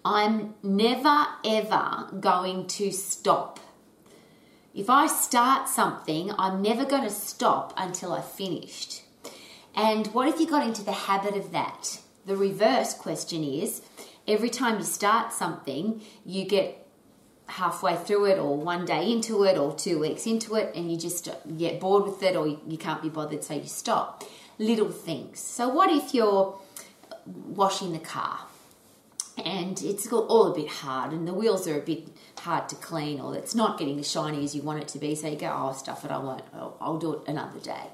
I'm 0.03 0.55
never 0.63 1.27
ever 1.45 2.09
going 2.19 2.67
to 2.69 2.91
stop 2.91 3.61
if 4.79 4.89
I 4.89 5.09
start 5.09 5.69
something, 5.69 6.31
I'm 6.39 6.63
never 6.63 6.85
going 6.85 7.03
to 7.03 7.11
stop 7.11 7.75
until 7.77 8.13
I've 8.13 8.31
finished. 8.31 9.03
And 9.75 10.07
what 10.09 10.29
if 10.29 10.39
you 10.39 10.49
got 10.49 10.65
into 10.65 10.85
the 10.85 10.93
habit 10.93 11.37
of 11.37 11.51
that? 11.51 12.01
The 12.27 12.37
reverse 12.37 12.95
question 12.95 13.43
is 13.43 13.83
every 14.29 14.49
time 14.49 14.79
you 14.79 14.85
start 14.85 15.33
something, 15.33 16.01
you 16.25 16.45
get 16.45 16.87
halfway 17.47 17.97
through 17.97 18.27
it, 18.27 18.39
or 18.39 18.57
one 18.57 18.85
day 18.85 19.11
into 19.11 19.43
it, 19.43 19.59
or 19.59 19.75
two 19.75 19.99
weeks 19.99 20.27
into 20.27 20.55
it, 20.55 20.73
and 20.77 20.93
you 20.93 20.97
just 20.97 21.29
get 21.57 21.81
bored 21.81 22.05
with 22.05 22.23
it, 22.23 22.37
or 22.37 22.47
you 22.47 22.79
can't 22.79 23.03
be 23.03 23.09
bothered, 23.09 23.43
so 23.43 23.55
you 23.55 23.67
stop. 23.67 24.23
Little 24.61 24.93
things. 24.93 25.41
So, 25.41 25.69
what 25.69 25.91
if 25.91 26.15
you're 26.15 26.57
washing 27.27 27.93
the 27.93 27.99
car 27.99 28.41
and 29.45 29.83
it's 29.83 30.11
all 30.13 30.53
a 30.53 30.55
bit 30.55 30.69
hard, 30.69 31.13
and 31.13 31.27
the 31.27 31.35
wheels 31.35 31.67
are 31.67 31.79
a 31.79 31.83
bit 31.83 32.09
hard 32.41 32.69
to 32.69 32.77
clean 32.77 33.21
or 33.21 33.37
it's 33.37 33.55
not 33.55 33.79
getting 33.79 33.99
as 33.99 34.11
shiny 34.11 34.45
as 34.45 34.55
you 34.55 34.63
want 34.63 34.83
it 34.83 34.89
to 34.89 34.99
be. 34.99 35.15
So 35.15 35.29
you 35.29 35.37
go, 35.37 35.53
oh, 35.55 35.73
stuff 35.73 36.05
it, 36.05 36.11
I 36.11 36.19
won't, 36.19 36.43
I'll, 36.55 36.77
I'll 36.81 36.99
do 36.99 37.15
it 37.15 37.21
another 37.27 37.61
day. 37.61 37.91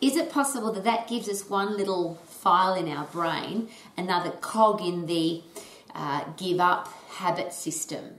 Is 0.00 0.16
it 0.16 0.30
possible 0.30 0.72
that 0.72 0.82
that 0.82 1.06
gives 1.06 1.28
us 1.28 1.48
one 1.48 1.76
little 1.76 2.16
file 2.26 2.74
in 2.74 2.88
our 2.88 3.04
brain, 3.04 3.68
another 3.96 4.30
cog 4.30 4.82
in 4.82 5.06
the 5.06 5.42
uh, 5.94 6.24
give 6.36 6.58
up 6.58 6.88
habit 7.10 7.52
system? 7.52 8.16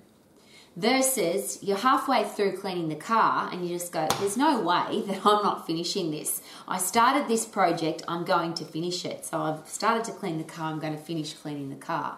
Versus 0.76 1.60
you're 1.62 1.78
halfway 1.78 2.24
through 2.24 2.58
cleaning 2.58 2.88
the 2.88 2.96
car 2.96 3.50
and 3.52 3.68
you 3.68 3.76
just 3.76 3.92
go, 3.92 4.08
There's 4.20 4.38
no 4.38 4.62
way 4.62 5.02
that 5.08 5.26
I'm 5.26 5.44
not 5.44 5.68
finishing 5.68 6.10
this. 6.10 6.42
I 6.68 6.78
started 6.80 7.28
this 7.28 7.46
project, 7.46 8.02
I'm 8.08 8.24
going 8.24 8.54
to 8.56 8.66
finish 8.66 9.06
it. 9.06 9.26
So 9.26 9.42
I've 9.42 9.68
started 9.68 10.06
to 10.06 10.14
clean 10.14 10.38
the 10.38 10.46
car, 10.46 10.72
I'm 10.72 10.80
going 10.80 10.96
to 10.96 11.04
finish 11.04 11.34
cleaning 11.34 11.70
the 11.70 11.76
car. 11.76 12.18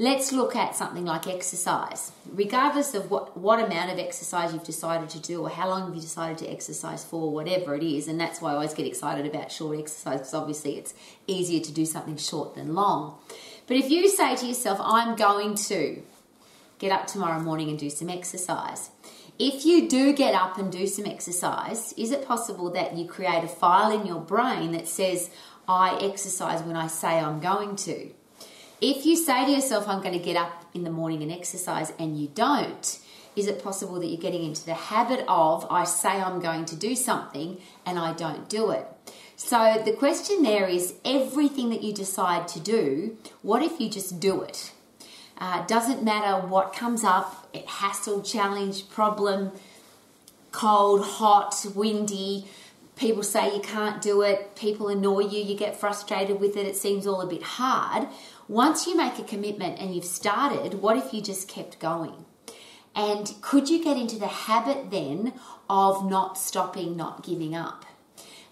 Let's 0.00 0.30
look 0.30 0.54
at 0.54 0.76
something 0.76 1.04
like 1.04 1.26
exercise. 1.26 2.12
Regardless 2.32 2.94
of 2.94 3.10
what, 3.10 3.36
what 3.36 3.58
amount 3.58 3.90
of 3.90 3.98
exercise 3.98 4.52
you've 4.52 4.62
decided 4.62 5.08
to 5.10 5.18
do 5.18 5.42
or 5.42 5.50
how 5.50 5.68
long 5.68 5.92
you've 5.92 6.00
decided 6.00 6.38
to 6.38 6.48
exercise 6.48 7.04
for, 7.04 7.32
whatever 7.32 7.74
it 7.74 7.82
is, 7.82 8.06
and 8.06 8.20
that's 8.20 8.40
why 8.40 8.52
I 8.52 8.54
always 8.54 8.74
get 8.74 8.86
excited 8.86 9.26
about 9.26 9.50
short 9.50 9.76
exercise 9.76 10.20
because 10.20 10.34
obviously 10.34 10.76
it's 10.76 10.94
easier 11.26 11.58
to 11.58 11.72
do 11.72 11.84
something 11.84 12.16
short 12.16 12.54
than 12.54 12.76
long. 12.76 13.18
But 13.66 13.76
if 13.76 13.90
you 13.90 14.08
say 14.08 14.36
to 14.36 14.46
yourself, 14.46 14.78
I'm 14.80 15.16
going 15.16 15.56
to 15.56 16.00
get 16.78 16.92
up 16.92 17.08
tomorrow 17.08 17.40
morning 17.40 17.68
and 17.68 17.76
do 17.76 17.90
some 17.90 18.08
exercise, 18.08 18.90
if 19.36 19.66
you 19.66 19.88
do 19.88 20.12
get 20.12 20.32
up 20.32 20.58
and 20.58 20.70
do 20.70 20.86
some 20.86 21.06
exercise, 21.06 21.92
is 21.94 22.12
it 22.12 22.24
possible 22.24 22.70
that 22.70 22.96
you 22.96 23.04
create 23.04 23.42
a 23.42 23.48
file 23.48 23.90
in 23.90 24.06
your 24.06 24.20
brain 24.20 24.70
that 24.72 24.86
says, 24.86 25.28
I 25.66 25.98
exercise 26.00 26.62
when 26.62 26.76
I 26.76 26.86
say 26.86 27.18
I'm 27.18 27.40
going 27.40 27.74
to? 27.76 28.12
If 28.80 29.04
you 29.04 29.16
say 29.16 29.44
to 29.44 29.50
yourself, 29.50 29.88
I'm 29.88 30.00
going 30.02 30.16
to 30.16 30.24
get 30.24 30.36
up 30.36 30.64
in 30.72 30.84
the 30.84 30.90
morning 30.90 31.20
and 31.22 31.32
exercise, 31.32 31.92
and 31.98 32.16
you 32.16 32.28
don't, 32.28 33.00
is 33.34 33.48
it 33.48 33.62
possible 33.62 33.98
that 33.98 34.06
you're 34.06 34.20
getting 34.20 34.44
into 34.44 34.64
the 34.64 34.74
habit 34.74 35.24
of, 35.26 35.66
I 35.68 35.82
say 35.82 36.10
I'm 36.10 36.38
going 36.38 36.64
to 36.66 36.76
do 36.76 36.94
something 36.94 37.60
and 37.84 37.98
I 37.98 38.12
don't 38.12 38.48
do 38.48 38.70
it? 38.70 38.86
So 39.34 39.82
the 39.84 39.92
question 39.92 40.44
there 40.44 40.66
is 40.66 40.94
everything 41.04 41.70
that 41.70 41.82
you 41.82 41.92
decide 41.92 42.46
to 42.48 42.60
do, 42.60 43.16
what 43.42 43.62
if 43.62 43.80
you 43.80 43.90
just 43.90 44.20
do 44.20 44.42
it? 44.42 44.72
Uh, 45.38 45.66
doesn't 45.66 46.04
matter 46.04 46.46
what 46.46 46.72
comes 46.72 47.02
up, 47.02 47.48
it 47.52 47.66
hassle, 47.66 48.22
challenge, 48.22 48.88
problem, 48.90 49.52
cold, 50.52 51.04
hot, 51.04 51.66
windy, 51.74 52.46
people 52.96 53.22
say 53.22 53.54
you 53.54 53.60
can't 53.60 54.02
do 54.02 54.22
it, 54.22 54.56
people 54.56 54.88
annoy 54.88 55.20
you, 55.20 55.40
you 55.40 55.56
get 55.56 55.78
frustrated 55.78 56.40
with 56.40 56.56
it, 56.56 56.66
it 56.66 56.76
seems 56.76 57.06
all 57.06 57.20
a 57.20 57.26
bit 57.26 57.42
hard. 57.42 58.08
Once 58.48 58.86
you 58.86 58.96
make 58.96 59.18
a 59.18 59.24
commitment 59.24 59.78
and 59.78 59.94
you've 59.94 60.04
started, 60.04 60.74
what 60.80 60.96
if 60.96 61.12
you 61.12 61.20
just 61.20 61.46
kept 61.46 61.78
going? 61.78 62.24
And 62.94 63.34
could 63.42 63.68
you 63.68 63.84
get 63.84 63.98
into 63.98 64.18
the 64.18 64.26
habit 64.26 64.90
then 64.90 65.34
of 65.68 66.08
not 66.08 66.38
stopping, 66.38 66.96
not 66.96 67.22
giving 67.22 67.54
up? 67.54 67.84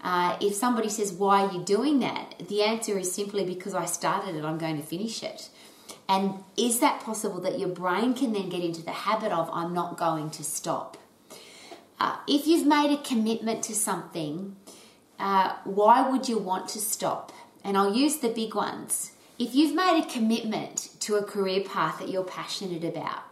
Uh, 0.03 0.37
if 0.41 0.55
somebody 0.55 0.91
says, 0.91 1.13
Why 1.13 1.45
are 1.45 1.53
you 1.53 1.65
doing 1.65 1.99
that? 2.01 2.35
The 2.49 2.63
answer 2.63 2.99
is 2.99 3.11
simply 3.11 3.45
because 3.45 3.75
I 3.75 3.87
started 3.87 4.37
it, 4.37 4.45
I'm 4.45 4.59
going 4.59 4.77
to 4.77 4.87
finish 4.87 5.23
it. 5.23 5.49
And 6.09 6.45
is 6.57 6.79
that 6.81 7.01
possible 7.01 7.41
that 7.41 7.59
your 7.59 7.71
brain 7.71 8.15
can 8.15 8.33
then 8.33 8.51
get 8.51 8.63
into 8.63 8.83
the 8.83 8.93
habit 8.93 9.33
of, 9.33 9.51
I'm 9.53 9.73
not 9.73 9.97
going 9.97 10.31
to 10.31 10.45
stop? 10.45 10.99
Uh, 11.99 12.19
if 12.29 12.47
you've 12.47 12.67
made 12.67 12.93
a 12.93 13.03
commitment 13.03 13.65
to 13.65 13.75
something, 13.75 14.57
uh, 15.19 15.55
why 15.65 16.09
would 16.09 16.29
you 16.29 16.39
want 16.39 16.69
to 16.69 16.79
stop? 16.79 17.33
And 17.65 17.77
I'll 17.77 17.95
use 17.95 18.19
the 18.19 18.29
big 18.29 18.55
ones. 18.55 19.13
If 19.39 19.55
you've 19.55 19.75
made 19.75 20.03
a 20.03 20.11
commitment 20.11 20.89
to 21.01 21.17
a 21.17 21.23
career 21.23 21.61
path 21.61 21.99
that 21.99 22.09
you're 22.09 22.25
passionate 22.25 22.85
about, 22.85 23.23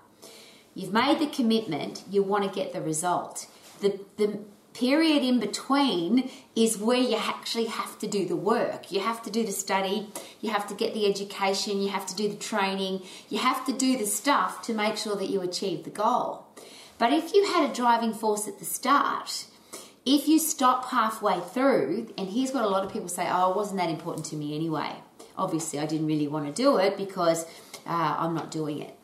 you've 0.74 0.92
made 0.92 1.18
the 1.18 1.26
commitment, 1.26 2.04
you 2.10 2.22
want 2.22 2.44
to 2.44 2.54
get 2.54 2.74
the 2.74 2.82
result. 2.82 3.46
The, 3.80 3.98
the 4.18 4.40
period 4.74 5.22
in 5.22 5.40
between 5.40 6.30
is 6.54 6.76
where 6.76 6.98
you 6.98 7.16
actually 7.16 7.66
have 7.66 7.98
to 8.00 8.06
do 8.06 8.26
the 8.26 8.36
work. 8.36 8.92
You 8.92 9.00
have 9.00 9.22
to 9.22 9.30
do 9.30 9.46
the 9.46 9.52
study, 9.52 10.10
you 10.42 10.50
have 10.50 10.66
to 10.66 10.74
get 10.74 10.92
the 10.92 11.06
education, 11.06 11.80
you 11.80 11.88
have 11.88 12.04
to 12.06 12.14
do 12.14 12.28
the 12.28 12.36
training, 12.36 13.02
you 13.30 13.38
have 13.38 13.64
to 13.64 13.72
do 13.72 13.96
the 13.96 14.06
stuff 14.06 14.60
to 14.62 14.74
make 14.74 14.98
sure 14.98 15.16
that 15.16 15.30
you 15.30 15.40
achieve 15.40 15.84
the 15.84 15.90
goal. 15.90 16.44
But 16.98 17.14
if 17.14 17.32
you 17.32 17.46
had 17.46 17.70
a 17.70 17.74
driving 17.74 18.12
force 18.12 18.46
at 18.46 18.58
the 18.58 18.66
start, 18.66 19.46
if 20.04 20.28
you 20.28 20.38
stop 20.38 20.90
halfway 20.90 21.40
through, 21.40 22.12
and 22.18 22.28
here's 22.28 22.52
what 22.52 22.64
a 22.64 22.68
lot 22.68 22.84
of 22.84 22.92
people 22.92 23.08
say 23.08 23.26
oh, 23.30 23.52
it 23.52 23.56
wasn't 23.56 23.78
that 23.78 23.88
important 23.88 24.26
to 24.26 24.36
me 24.36 24.54
anyway. 24.54 24.96
Obviously, 25.36 25.78
I 25.78 25.86
didn't 25.86 26.06
really 26.06 26.28
want 26.28 26.46
to 26.46 26.52
do 26.52 26.78
it 26.78 26.96
because 26.96 27.44
uh, 27.86 28.16
I'm 28.18 28.34
not 28.34 28.50
doing 28.50 28.80
it. 28.80 28.96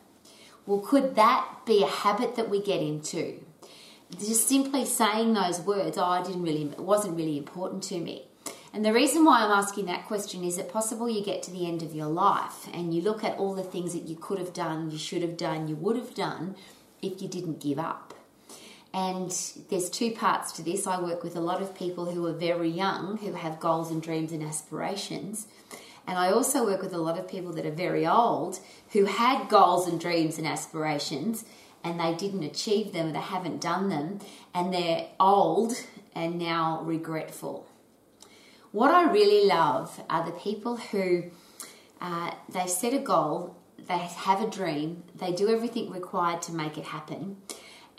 Well, 0.65 0.79
could 0.79 1.15
that 1.15 1.47
be 1.65 1.83
a 1.83 1.87
habit 1.87 2.35
that 2.35 2.49
we 2.49 2.61
get 2.61 2.81
into? 2.81 3.43
Just 4.17 4.47
simply 4.47 4.85
saying 4.85 5.33
those 5.33 5.61
words, 5.61 5.97
oh, 5.97 6.03
I 6.03 6.23
didn't 6.23 6.43
really, 6.43 6.63
it 6.63 6.79
wasn't 6.79 7.15
really 7.15 7.37
important 7.37 7.83
to 7.83 7.99
me. 7.99 8.25
And 8.73 8.85
the 8.85 8.93
reason 8.93 9.25
why 9.25 9.43
I'm 9.43 9.51
asking 9.51 9.85
that 9.87 10.05
question 10.07 10.43
is 10.43 10.57
it 10.57 10.71
possible 10.71 11.09
you 11.09 11.23
get 11.23 11.43
to 11.43 11.51
the 11.51 11.67
end 11.67 11.83
of 11.83 11.93
your 11.93 12.07
life 12.07 12.69
and 12.73 12.93
you 12.93 13.01
look 13.01 13.23
at 13.23 13.37
all 13.37 13.53
the 13.53 13.63
things 13.63 13.93
that 13.93 14.03
you 14.03 14.15
could 14.15 14.39
have 14.39 14.53
done, 14.53 14.91
you 14.91 14.97
should 14.97 15.21
have 15.21 15.35
done, 15.35 15.67
you 15.67 15.75
would 15.75 15.97
have 15.97 16.15
done 16.15 16.55
if 17.01 17.21
you 17.21 17.27
didn't 17.27 17.59
give 17.59 17.79
up. 17.79 18.13
And 18.93 19.29
there's 19.69 19.89
two 19.89 20.11
parts 20.11 20.51
to 20.53 20.61
this. 20.61 20.85
I 20.85 21.01
work 21.01 21.23
with 21.23 21.35
a 21.35 21.41
lot 21.41 21.61
of 21.61 21.75
people 21.75 22.11
who 22.11 22.25
are 22.27 22.33
very 22.33 22.69
young, 22.69 23.17
who 23.17 23.33
have 23.33 23.59
goals 23.59 23.89
and 23.89 24.01
dreams 24.01 24.31
and 24.31 24.43
aspirations. 24.43 25.47
And 26.07 26.17
I 26.17 26.31
also 26.31 26.65
work 26.65 26.81
with 26.81 26.93
a 26.93 26.97
lot 26.97 27.17
of 27.17 27.27
people 27.27 27.53
that 27.53 27.65
are 27.65 27.71
very 27.71 28.05
old, 28.05 28.59
who 28.93 29.05
had 29.05 29.49
goals 29.49 29.87
and 29.87 29.99
dreams 29.99 30.37
and 30.37 30.47
aspirations, 30.47 31.45
and 31.83 31.99
they 31.99 32.13
didn't 32.13 32.43
achieve 32.43 32.91
them, 32.91 33.09
or 33.09 33.11
they 33.11 33.19
haven't 33.19 33.61
done 33.61 33.89
them, 33.89 34.19
and 34.53 34.73
they're 34.73 35.07
old 35.19 35.73
and 36.13 36.37
now 36.37 36.81
regretful. 36.83 37.67
What 38.71 38.91
I 38.91 39.11
really 39.11 39.47
love 39.47 40.01
are 40.09 40.25
the 40.25 40.31
people 40.31 40.77
who 40.77 41.25
uh, 41.99 42.31
they 42.49 42.67
set 42.67 42.93
a 42.93 42.99
goal, 42.99 43.55
they 43.77 43.97
have 43.97 44.41
a 44.41 44.49
dream, 44.49 45.03
they 45.15 45.31
do 45.31 45.49
everything 45.49 45.91
required 45.91 46.41
to 46.43 46.53
make 46.53 46.77
it 46.77 46.85
happen, 46.85 47.37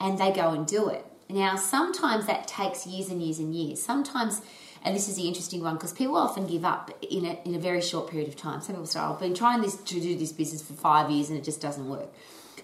and 0.01 0.19
they 0.19 0.33
go 0.33 0.51
and 0.51 0.67
do 0.67 0.89
it. 0.89 1.05
Now, 1.29 1.57
sometimes 1.57 2.27
that 2.27 2.47
takes 2.49 2.87
years 2.87 3.09
and 3.09 3.23
years 3.23 3.39
and 3.39 3.55
years. 3.55 3.83
Sometimes, 3.83 4.43
and 4.85 4.95
this 4.95 5.09
is 5.09 5.17
the 5.17 5.27
interesting 5.27 5.62
one 5.62 5.75
because 5.75 5.93
people 5.93 6.17
often 6.17 6.47
give 6.47 6.65
up 6.65 6.91
in 7.03 7.25
a, 7.25 7.39
in 7.45 7.55
a 7.55 7.59
very 7.59 7.81
short 7.81 8.11
period 8.11 8.29
of 8.29 8.37
time. 8.37 8.61
Some 8.61 8.75
people 8.75 8.87
say, 8.87 9.01
I've 9.01 9.21
been 9.21 9.35
trying 9.35 9.62
this 9.62 9.77
to 9.77 10.01
do 10.01 10.17
this 10.17 10.33
business 10.33 10.62
for 10.62 10.75
five 10.75 11.11
years 11.11 11.29
and 11.31 11.39
it 11.39 11.45
just 11.45 11.61
doesn't 11.61 11.89
work. 11.89 12.09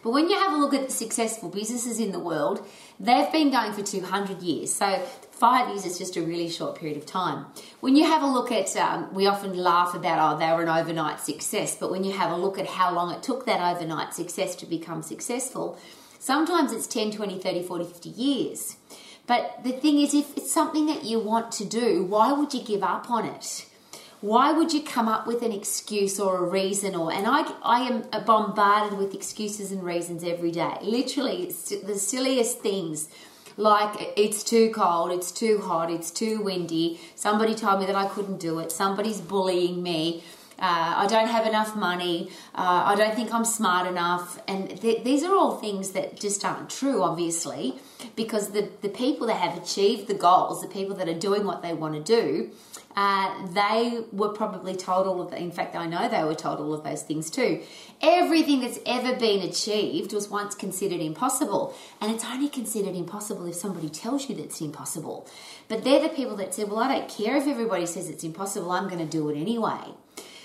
But 0.03 0.11
when 0.11 0.29
you 0.29 0.39
have 0.39 0.53
a 0.53 0.57
look 0.57 0.75
at 0.75 0.87
the 0.87 0.93
successful 0.93 1.49
businesses 1.49 1.99
in 1.99 2.13
the 2.13 2.21
world, 2.21 2.65
they've 3.01 3.31
been 3.33 3.51
going 3.51 3.73
for 3.73 3.83
200 3.83 4.43
years. 4.43 4.73
So 4.73 5.05
five 5.33 5.69
years 5.71 5.85
is 5.85 5.99
just 5.99 6.17
a 6.17 6.23
really 6.23 6.49
short 6.49 6.79
period 6.79 6.97
of 6.97 7.05
time. 7.05 7.47
When 7.81 7.97
you 7.97 8.05
have 8.05 8.23
a 8.23 8.27
look 8.27 8.53
at, 8.53 8.77
um, 8.77 9.13
we 9.13 9.27
often 9.27 9.57
laugh 9.57 9.95
about, 9.95 10.37
oh, 10.37 10.39
they 10.39 10.53
were 10.53 10.63
an 10.63 10.69
overnight 10.69 11.19
success. 11.21 11.77
But 11.77 11.91
when 11.91 12.05
you 12.05 12.13
have 12.13 12.31
a 12.31 12.37
look 12.37 12.59
at 12.59 12.67
how 12.67 12.95
long 12.95 13.13
it 13.13 13.23
took 13.25 13.47
that 13.47 13.61
overnight 13.61 14.15
success 14.15 14.55
to 14.57 14.67
become 14.67 15.03
successful, 15.03 15.79
Sometimes 16.19 16.73
it's 16.73 16.87
10, 16.87 17.13
20, 17.13 17.39
30, 17.39 17.63
40, 17.63 17.85
50 17.85 18.09
years. 18.11 18.77
But 19.29 19.61
the 19.63 19.73
thing 19.73 20.01
is, 20.01 20.15
if 20.15 20.37
it's 20.39 20.51
something 20.51 20.87
that 20.87 21.05
you 21.05 21.21
want 21.21 21.53
to 21.53 21.65
do, 21.65 22.03
why 22.03 22.33
would 22.33 22.55
you 22.55 22.63
give 22.63 22.83
up 22.83 23.11
on 23.11 23.27
it? 23.27 23.67
Why 24.23 24.51
would 24.51 24.73
you 24.73 24.83
come 24.83 25.07
up 25.07 25.27
with 25.27 25.43
an 25.43 25.53
excuse 25.53 26.19
or 26.19 26.39
a 26.39 26.49
reason? 26.49 26.97
Or 26.97 27.13
and 27.13 27.27
I, 27.27 27.53
I 27.63 27.81
am 27.83 28.25
bombarded 28.25 28.99
with 28.99 29.15
excuses 29.15 29.71
and 29.71 29.85
reasons 29.85 30.25
every 30.25 30.51
day. 30.51 30.79
Literally, 30.83 31.45
the 31.45 31.95
silliest 31.95 32.61
things 32.61 33.09
like 33.59 34.13
it's 34.17 34.43
too 34.43 34.71
cold, 34.71 35.13
it's 35.13 35.31
too 35.31 35.59
hot, 35.59 35.91
it's 35.91 36.11
too 36.11 36.41
windy. 36.41 36.99
Somebody 37.15 37.55
told 37.55 37.81
me 37.81 37.87
that 37.87 37.97
I 37.97 38.09
couldn't 38.09 38.39
do 38.39 38.61
it. 38.61 38.73
Somebody's 38.73 39.21
bullying 39.21 39.83
me 39.83 40.25
uh, 40.59 40.95
I 40.97 41.07
don't 41.07 41.29
have 41.29 41.47
enough 41.47 41.77
money, 41.77 42.31
uh, 42.55 42.83
I 42.87 42.95
don't 42.97 43.15
think 43.15 43.33
I'm 43.33 43.45
smart 43.45 43.87
enough. 43.87 44.43
And 44.49 44.81
th- 44.81 45.05
these 45.05 45.23
are 45.23 45.35
all 45.35 45.57
things 45.57 45.93
that 45.93 46.19
just 46.19 46.45
aren't 46.45 46.69
true, 46.69 47.03
obviously, 47.03 47.77
because 48.17 48.51
the, 48.51 48.69
the 48.83 48.89
people 48.89 49.27
that 49.29 49.37
have 49.37 49.57
achieved 49.57 50.09
the 50.09 50.15
goals, 50.15 50.61
the 50.61 50.69
people 50.69 50.97
that 50.97 51.09
are 51.09 51.19
doing 51.19 51.45
what 51.45 51.63
they 51.63 51.73
want 51.73 51.95
to 51.95 52.03
do, 52.03 52.51
uh, 52.97 53.47
they 53.53 54.03
were 54.11 54.31
probably 54.31 54.75
told 54.75 55.07
all 55.07 55.23
of 55.23 55.31
that. 55.31 55.41
In 55.41 55.53
fact, 55.53 55.77
I 55.77 55.87
know 55.87 56.09
they 56.09 56.25
were 56.25 56.35
told 56.35 56.59
all 56.59 56.75
of 56.75 56.83
those 56.83 57.03
things 57.03 57.31
too. 57.31 57.63
Everything 58.03 58.61
that's 58.61 58.81
ever 58.85 59.15
been 59.15 59.41
achieved 59.49 60.13
was 60.13 60.29
once 60.29 60.57
considered 60.57 61.01
impossible, 61.01 61.77
and 62.01 62.11
it's 62.11 62.25
only 62.25 62.49
considered 62.49 62.97
impossible 62.97 63.47
if 63.47 63.55
somebody 63.55 63.89
tells 63.89 64.29
you 64.29 64.35
that 64.35 64.47
it's 64.47 64.61
impossible. 64.61 65.29
But 65.69 65.85
they're 65.85 66.03
the 66.03 66.09
people 66.09 66.35
that 66.37 66.55
said, 66.55 66.69
Well, 66.69 66.81
I 66.81 66.99
don't 66.99 67.09
care 67.09 67.37
if 67.37 67.47
everybody 67.47 67.87
says 67.87 68.09
it's 68.09 68.25
impossible, 68.25 68.73
I'm 68.73 68.89
going 68.89 68.99
to 68.99 69.07
do 69.07 69.29
it 69.29 69.39
anyway. 69.39 69.95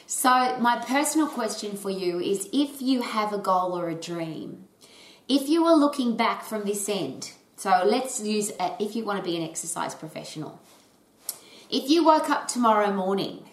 So, 0.05 0.57
my 0.59 0.83
personal 0.85 1.27
question 1.27 1.77
for 1.77 1.89
you 1.89 2.19
is 2.19 2.49
if 2.51 2.81
you 2.81 3.01
have 3.01 3.31
a 3.31 3.37
goal 3.37 3.77
or 3.77 3.89
a 3.89 3.95
dream, 3.95 4.65
if 5.29 5.47
you 5.47 5.65
are 5.65 5.75
looking 5.75 6.17
back 6.17 6.43
from 6.43 6.65
this 6.65 6.89
end, 6.89 7.31
so 7.55 7.83
let's 7.85 8.21
use 8.21 8.51
a, 8.59 8.75
if 8.79 8.95
you 8.95 9.05
want 9.05 9.23
to 9.23 9.23
be 9.23 9.37
an 9.37 9.43
exercise 9.43 9.95
professional. 9.95 10.59
If 11.69 11.89
you 11.89 12.03
woke 12.03 12.29
up 12.29 12.47
tomorrow 12.47 12.91
morning 12.91 13.49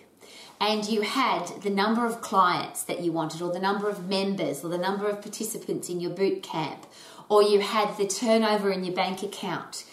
and 0.61 0.87
you 0.87 1.03
had 1.03 1.47
the 1.63 1.71
number 1.71 2.05
of 2.05 2.21
clients 2.21 2.83
that 2.85 3.01
you 3.01 3.13
wanted, 3.13 3.41
or 3.41 3.53
the 3.53 3.61
number 3.61 3.89
of 3.89 4.09
members, 4.09 4.65
or 4.65 4.69
the 4.69 4.79
number 4.79 5.09
of 5.09 5.23
participants 5.23 5.89
in 5.89 6.01
your 6.01 6.11
boot 6.11 6.43
camp, 6.43 6.87
or 7.29 7.43
you 7.43 7.61
had 7.61 7.97
the 7.97 8.07
turnover 8.07 8.71
in 8.71 8.85
your 8.85 8.95
bank 8.95 9.23
account, 9.23 9.85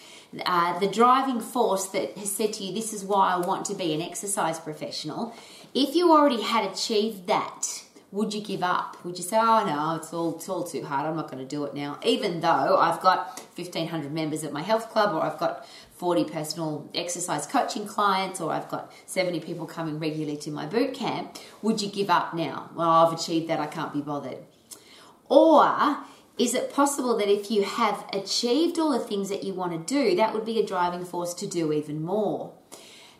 uh, 0.44 0.78
the 0.78 0.88
driving 0.88 1.40
force 1.40 1.86
that 1.86 2.18
has 2.18 2.30
said 2.30 2.52
to 2.54 2.64
you, 2.64 2.74
This 2.74 2.92
is 2.92 3.04
why 3.04 3.32
I 3.32 3.38
want 3.38 3.64
to 3.66 3.74
be 3.74 3.94
an 3.94 4.02
exercise 4.02 4.60
professional, 4.60 5.34
if 5.78 5.94
you 5.94 6.10
already 6.10 6.42
had 6.42 6.68
achieved 6.68 7.28
that, 7.28 7.84
would 8.10 8.34
you 8.34 8.40
give 8.40 8.64
up? 8.64 8.96
Would 9.04 9.16
you 9.16 9.22
say, 9.22 9.38
"Oh 9.38 9.64
no, 9.64 9.94
it's 9.96 10.12
all 10.12 10.34
it's 10.34 10.48
all 10.48 10.64
too 10.64 10.82
hard. 10.82 11.06
I'm 11.06 11.14
not 11.14 11.30
going 11.30 11.38
to 11.46 11.56
do 11.56 11.62
it 11.64 11.74
now," 11.74 11.98
even 12.04 12.40
though 12.40 12.76
I've 12.78 13.00
got 13.00 13.40
1,500 13.54 14.12
members 14.12 14.42
at 14.42 14.52
my 14.52 14.62
health 14.62 14.90
club, 14.90 15.14
or 15.14 15.22
I've 15.22 15.38
got 15.38 15.66
40 15.96 16.24
personal 16.24 16.88
exercise 16.94 17.46
coaching 17.46 17.86
clients, 17.86 18.40
or 18.40 18.50
I've 18.50 18.68
got 18.68 18.90
70 19.06 19.38
people 19.40 19.66
coming 19.66 20.00
regularly 20.00 20.36
to 20.38 20.50
my 20.50 20.66
boot 20.66 20.94
camp? 20.94 21.38
Would 21.62 21.80
you 21.80 21.90
give 21.90 22.10
up 22.10 22.34
now? 22.34 22.70
Well, 22.74 22.90
I've 22.90 23.12
achieved 23.12 23.48
that. 23.48 23.60
I 23.60 23.66
can't 23.66 23.92
be 23.92 24.00
bothered. 24.00 24.38
Or 25.28 25.98
is 26.38 26.54
it 26.54 26.72
possible 26.72 27.16
that 27.18 27.28
if 27.28 27.50
you 27.52 27.62
have 27.62 28.04
achieved 28.12 28.78
all 28.78 28.90
the 28.90 28.98
things 28.98 29.28
that 29.28 29.44
you 29.44 29.54
want 29.54 29.72
to 29.72 29.94
do, 29.94 30.16
that 30.16 30.32
would 30.34 30.44
be 30.44 30.58
a 30.58 30.66
driving 30.66 31.04
force 31.04 31.34
to 31.34 31.46
do 31.46 31.72
even 31.72 32.02
more? 32.02 32.52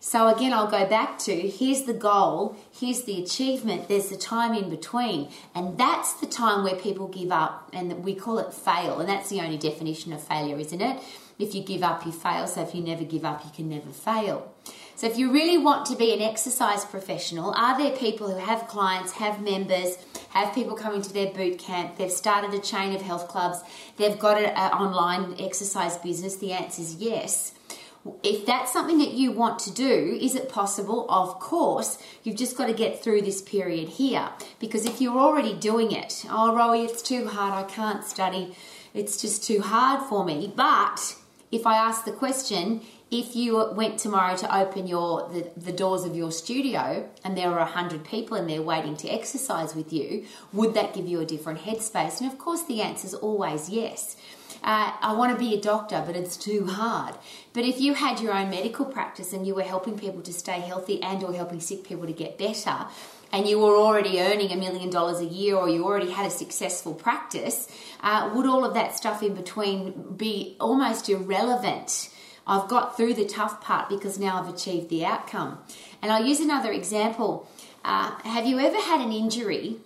So 0.00 0.28
again, 0.28 0.52
I'll 0.52 0.70
go 0.70 0.86
back 0.86 1.18
to 1.20 1.34
here's 1.34 1.82
the 1.82 1.92
goal, 1.92 2.56
here's 2.72 3.02
the 3.02 3.22
achievement, 3.22 3.88
there's 3.88 4.08
the 4.08 4.16
time 4.16 4.54
in 4.54 4.70
between. 4.70 5.28
And 5.54 5.76
that's 5.76 6.14
the 6.14 6.26
time 6.26 6.62
where 6.62 6.76
people 6.76 7.08
give 7.08 7.32
up, 7.32 7.68
and 7.72 8.04
we 8.04 8.14
call 8.14 8.38
it 8.38 8.54
fail. 8.54 9.00
And 9.00 9.08
that's 9.08 9.28
the 9.28 9.40
only 9.40 9.58
definition 9.58 10.12
of 10.12 10.22
failure, 10.22 10.58
isn't 10.58 10.80
it? 10.80 11.02
If 11.38 11.54
you 11.54 11.62
give 11.62 11.82
up, 11.82 12.06
you 12.06 12.12
fail. 12.12 12.46
So 12.46 12.62
if 12.62 12.74
you 12.74 12.82
never 12.82 13.04
give 13.04 13.24
up, 13.24 13.44
you 13.44 13.50
can 13.50 13.68
never 13.68 13.90
fail. 13.90 14.52
So 14.94 15.06
if 15.06 15.16
you 15.16 15.32
really 15.32 15.58
want 15.58 15.86
to 15.86 15.96
be 15.96 16.12
an 16.12 16.20
exercise 16.20 16.84
professional, 16.84 17.52
are 17.52 17.78
there 17.78 17.96
people 17.96 18.30
who 18.30 18.38
have 18.38 18.66
clients, 18.66 19.12
have 19.12 19.40
members, 19.40 19.96
have 20.30 20.52
people 20.54 20.74
coming 20.74 21.02
to 21.02 21.12
their 21.12 21.32
boot 21.32 21.58
camp, 21.58 21.96
they've 21.96 22.10
started 22.10 22.52
a 22.52 22.58
chain 22.58 22.94
of 22.96 23.02
health 23.02 23.28
clubs, 23.28 23.60
they've 23.96 24.18
got 24.18 24.42
an 24.42 24.72
online 24.72 25.36
exercise 25.38 25.96
business? 25.98 26.36
The 26.36 26.50
answer 26.50 26.82
is 26.82 26.96
yes 26.96 27.52
if 28.22 28.46
that's 28.46 28.72
something 28.72 28.98
that 28.98 29.12
you 29.12 29.32
want 29.32 29.58
to 29.60 29.72
do, 29.72 30.18
is 30.20 30.34
it 30.34 30.48
possible? 30.48 31.06
Of 31.10 31.38
course. 31.40 31.98
You've 32.22 32.36
just 32.36 32.56
got 32.56 32.66
to 32.66 32.72
get 32.72 33.02
through 33.02 33.22
this 33.22 33.42
period 33.42 33.88
here. 33.88 34.30
Because 34.58 34.84
if 34.84 35.00
you're 35.00 35.18
already 35.18 35.54
doing 35.54 35.92
it, 35.92 36.24
oh, 36.28 36.54
Rowie, 36.56 36.84
it's 36.84 37.02
too 37.02 37.28
hard, 37.28 37.52
I 37.52 37.68
can't 37.68 38.04
study, 38.04 38.56
it's 38.94 39.20
just 39.20 39.44
too 39.44 39.60
hard 39.60 40.02
for 40.08 40.24
me. 40.24 40.52
But 40.54 41.16
if 41.50 41.66
I 41.66 41.76
ask 41.76 42.04
the 42.04 42.12
question, 42.12 42.82
if 43.10 43.34
you 43.34 43.70
went 43.72 43.98
tomorrow 43.98 44.36
to 44.36 44.56
open 44.56 44.86
your 44.86 45.28
the, 45.30 45.50
the 45.56 45.72
doors 45.72 46.04
of 46.04 46.14
your 46.14 46.30
studio 46.30 47.08
and 47.24 47.36
there 47.36 47.48
were 47.48 47.56
100 47.56 48.04
people 48.04 48.36
in 48.36 48.46
there 48.46 48.60
waiting 48.60 48.96
to 48.98 49.08
exercise 49.08 49.74
with 49.74 49.92
you 49.92 50.26
would 50.52 50.74
that 50.74 50.92
give 50.92 51.06
you 51.06 51.18
a 51.20 51.24
different 51.24 51.60
headspace 51.60 52.20
and 52.20 52.30
of 52.30 52.38
course 52.38 52.64
the 52.64 52.82
answer 52.82 53.06
is 53.06 53.14
always 53.14 53.70
yes 53.70 54.16
uh, 54.62 54.92
I 55.00 55.14
want 55.14 55.32
to 55.32 55.38
be 55.38 55.54
a 55.54 55.60
doctor, 55.60 56.02
but 56.06 56.16
it's 56.16 56.36
too 56.36 56.66
hard. 56.66 57.14
But 57.52 57.64
if 57.64 57.80
you 57.80 57.94
had 57.94 58.20
your 58.20 58.32
own 58.32 58.50
medical 58.50 58.84
practice 58.84 59.32
and 59.32 59.46
you 59.46 59.54
were 59.54 59.62
helping 59.62 59.98
people 59.98 60.22
to 60.22 60.32
stay 60.32 60.60
healthy 60.60 61.02
and 61.02 61.22
or 61.22 61.32
helping 61.32 61.60
sick 61.60 61.84
people 61.84 62.06
to 62.06 62.12
get 62.12 62.38
better, 62.38 62.86
and 63.32 63.46
you 63.46 63.58
were 63.58 63.76
already 63.76 64.20
earning 64.20 64.52
a 64.52 64.56
million 64.56 64.90
dollars 64.90 65.20
a 65.20 65.24
year 65.24 65.56
or 65.56 65.68
you 65.68 65.84
already 65.84 66.10
had 66.10 66.26
a 66.26 66.30
successful 66.30 66.94
practice, 66.94 67.68
uh, 68.02 68.30
would 68.34 68.46
all 68.46 68.64
of 68.64 68.74
that 68.74 68.96
stuff 68.96 69.22
in 69.22 69.34
between 69.34 70.14
be 70.16 70.56
almost 70.60 71.08
irrelevant? 71.08 72.10
I've 72.46 72.68
got 72.68 72.96
through 72.96 73.14
the 73.14 73.26
tough 73.26 73.60
part 73.60 73.90
because 73.90 74.18
now 74.18 74.40
I've 74.40 74.52
achieved 74.52 74.88
the 74.88 75.04
outcome. 75.04 75.58
And 76.00 76.10
I'll 76.10 76.24
use 76.24 76.40
another 76.40 76.72
example. 76.72 77.46
Uh, 77.84 78.12
have 78.22 78.46
you 78.46 78.58
ever 78.58 78.80
had 78.80 79.02
an 79.02 79.12
injury 79.12 79.76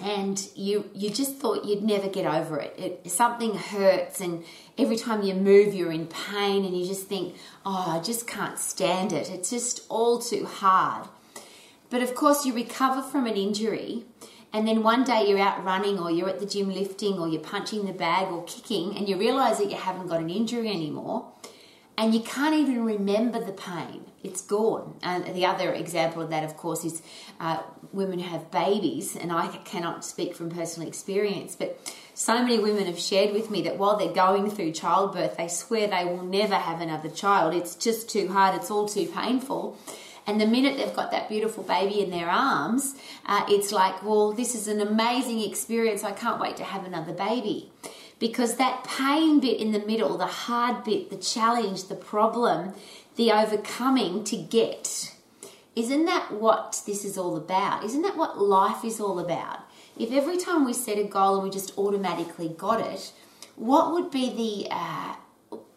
and 0.00 0.48
you 0.54 0.88
you 0.94 1.10
just 1.10 1.36
thought 1.36 1.64
you'd 1.64 1.82
never 1.82 2.08
get 2.08 2.26
over 2.26 2.58
it. 2.58 2.74
it. 2.78 3.10
Something 3.10 3.54
hurts, 3.56 4.20
and 4.20 4.44
every 4.78 4.96
time 4.96 5.22
you 5.22 5.34
move, 5.34 5.74
you're 5.74 5.92
in 5.92 6.06
pain, 6.06 6.64
and 6.64 6.76
you 6.76 6.86
just 6.86 7.06
think, 7.06 7.36
"Oh, 7.66 7.84
I 7.88 8.00
just 8.00 8.26
can't 8.26 8.58
stand 8.58 9.12
it. 9.12 9.30
It's 9.30 9.50
just 9.50 9.82
all 9.88 10.18
too 10.18 10.46
hard." 10.46 11.08
But 11.90 12.02
of 12.02 12.14
course, 12.14 12.46
you 12.46 12.54
recover 12.54 13.02
from 13.02 13.26
an 13.26 13.36
injury, 13.36 14.04
and 14.52 14.66
then 14.66 14.82
one 14.82 15.04
day 15.04 15.28
you're 15.28 15.38
out 15.38 15.62
running, 15.64 15.98
or 15.98 16.10
you're 16.10 16.28
at 16.28 16.40
the 16.40 16.46
gym 16.46 16.72
lifting, 16.72 17.18
or 17.18 17.28
you're 17.28 17.42
punching 17.42 17.84
the 17.86 17.92
bag, 17.92 18.32
or 18.32 18.44
kicking, 18.44 18.96
and 18.96 19.08
you 19.08 19.16
realize 19.18 19.58
that 19.58 19.70
you 19.70 19.76
haven't 19.76 20.08
got 20.08 20.20
an 20.20 20.30
injury 20.30 20.68
anymore, 20.68 21.26
and 21.96 22.14
you 22.14 22.20
can't 22.20 22.54
even 22.54 22.84
remember 22.84 23.42
the 23.44 23.52
pain. 23.52 24.04
It's 24.22 24.40
gone. 24.40 24.96
And 25.02 25.34
the 25.34 25.46
other 25.46 25.72
example 25.72 26.22
of 26.22 26.30
that, 26.30 26.44
of 26.44 26.56
course, 26.56 26.84
is 26.84 27.02
uh, 27.40 27.62
women 27.92 28.18
who 28.20 28.28
have 28.28 28.50
babies, 28.50 29.16
and 29.16 29.32
I 29.32 29.48
cannot 29.64 30.04
speak 30.04 30.34
from 30.34 30.50
personal 30.50 30.88
experience, 30.88 31.56
but 31.56 31.78
so 32.14 32.42
many 32.42 32.58
women 32.58 32.86
have 32.86 32.98
shared 32.98 33.32
with 33.32 33.50
me 33.50 33.62
that 33.62 33.78
while 33.78 33.96
they're 33.96 34.12
going 34.12 34.50
through 34.50 34.72
childbirth, 34.72 35.36
they 35.36 35.48
swear 35.48 35.88
they 35.88 36.04
will 36.04 36.22
never 36.22 36.54
have 36.54 36.80
another 36.80 37.08
child. 37.08 37.54
It's 37.54 37.74
just 37.74 38.08
too 38.08 38.28
hard, 38.28 38.54
it's 38.54 38.70
all 38.70 38.86
too 38.86 39.06
painful. 39.06 39.76
And 40.26 40.40
the 40.40 40.46
minute 40.46 40.76
they've 40.76 40.94
got 40.94 41.10
that 41.10 41.28
beautiful 41.28 41.64
baby 41.64 42.00
in 42.00 42.10
their 42.10 42.28
arms, 42.28 42.94
uh, 43.26 43.44
it's 43.48 43.72
like, 43.72 44.04
well, 44.04 44.32
this 44.32 44.54
is 44.54 44.68
an 44.68 44.80
amazing 44.80 45.40
experience. 45.40 46.04
I 46.04 46.12
can't 46.12 46.40
wait 46.40 46.56
to 46.58 46.64
have 46.64 46.84
another 46.84 47.12
baby 47.12 47.72
because 48.22 48.54
that 48.54 48.84
pain 48.84 49.40
bit 49.40 49.58
in 49.60 49.72
the 49.72 49.84
middle, 49.84 50.16
the 50.16 50.26
hard 50.26 50.84
bit, 50.84 51.10
the 51.10 51.16
challenge, 51.16 51.88
the 51.88 51.96
problem, 51.96 52.72
the 53.16 53.32
overcoming 53.32 54.22
to 54.22 54.36
get, 54.36 55.12
isn't 55.74 56.04
that 56.04 56.30
what 56.30 56.82
this 56.86 57.04
is 57.04 57.18
all 57.18 57.36
about? 57.36 57.82
Isn't 57.82 58.02
that 58.02 58.16
what 58.16 58.38
life 58.38 58.84
is 58.84 59.00
all 59.00 59.18
about? 59.18 59.62
If 59.98 60.12
every 60.12 60.36
time 60.36 60.64
we 60.64 60.72
set 60.72 60.98
a 60.98 61.02
goal 61.02 61.34
and 61.34 61.42
we 61.42 61.50
just 61.50 61.76
automatically 61.76 62.48
got 62.50 62.80
it, 62.80 63.12
what 63.56 63.90
would 63.90 64.12
be 64.12 64.30
the 64.30 64.72
uh, 64.72 65.16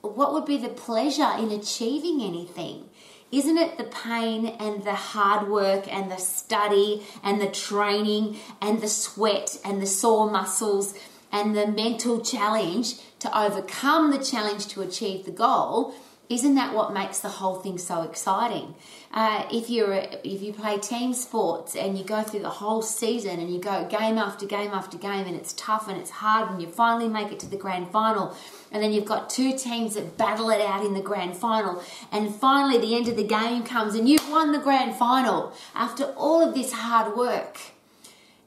what 0.01 0.31
would 0.33 0.45
be 0.45 0.57
the 0.57 0.69
pleasure 0.69 1.31
in 1.39 1.49
achieving 1.49 2.21
anything? 2.21 2.91
Isn't 3.31 3.57
it 3.57 3.79
the 3.79 3.85
pain 3.85 4.45
and 4.45 4.83
the 4.83 4.93
hard 4.93 5.49
work 5.49 5.91
and 5.91 6.11
the 6.11 6.17
study 6.17 7.01
and 7.23 7.41
the 7.41 7.49
training 7.49 8.37
and 8.61 8.81
the 8.81 8.87
sweat 8.87 9.57
and 9.65 9.81
the 9.81 9.87
sore 9.87 10.29
muscles 10.29 10.93
and 11.36 11.56
the 11.56 11.68
mental 11.68 12.22
challenge 12.22 12.96
to 13.20 13.38
overcome 13.38 14.12
the 14.12 14.24
challenge 14.24 14.68
to 14.68 14.82
achieve 14.82 15.25
the 15.25 15.32
goal 15.32 15.94
isn't 16.30 16.56
that 16.56 16.74
what 16.74 16.94
makes 16.94 17.20
the 17.20 17.30
whole 17.30 17.56
thing 17.56 17.77
so 17.77 18.01
exciting? 18.01 18.74
Uh, 19.13 19.46
if 19.51 19.70
you're 19.70 19.94
a, 19.94 20.20
if 20.24 20.42
you 20.42 20.54
play 20.54 20.80
team 20.80 21.13
sports 21.13 21.75
and 21.75 21.98
you 21.98 22.04
go 22.04 22.24
through 22.24 22.39
the 22.39 22.50
whole 22.50 22.82
season 22.82 23.39
and 23.39 23.54
you 23.54 23.60
go 23.60 23.88
game 23.88 24.18
after 24.18 24.46
game 24.46 24.72
after 24.72 24.98
game 24.98 25.27
and 25.27 25.36
it's 25.36 25.54
tough 25.54 25.88
and 25.88 26.00
it's 26.00 26.10
hard 26.10 26.50
and 26.50 26.62
you 26.62 26.68
finally 26.68 27.08
make 27.08 27.32
it 27.32 27.39
to 27.39 27.46
the 27.48 27.58
grand 27.58 27.89
final 27.92 28.36
and 28.72 28.82
then 28.82 28.92
you've 28.92 29.06
got 29.06 29.30
two 29.30 29.56
teams 29.56 29.94
that 29.94 30.18
battle 30.18 30.50
it 30.50 30.62
out 30.62 30.84
in 30.84 30.96
the 30.96 31.01
grand 31.01 31.38
final 31.38 31.84
and 32.12 32.34
finally 32.34 32.80
the 32.80 32.96
end 32.96 33.08
of 33.08 33.15
the 33.15 33.24
game 33.24 33.63
comes 33.63 33.94
and 33.94 34.10
you've 34.10 34.30
won 34.30 34.51
the 34.51 34.60
grand 34.60 34.96
final 34.96 35.54
after 35.75 36.06
all 36.18 36.42
of 36.42 36.56
this 36.56 36.72
hard 36.74 37.15
work 37.15 37.60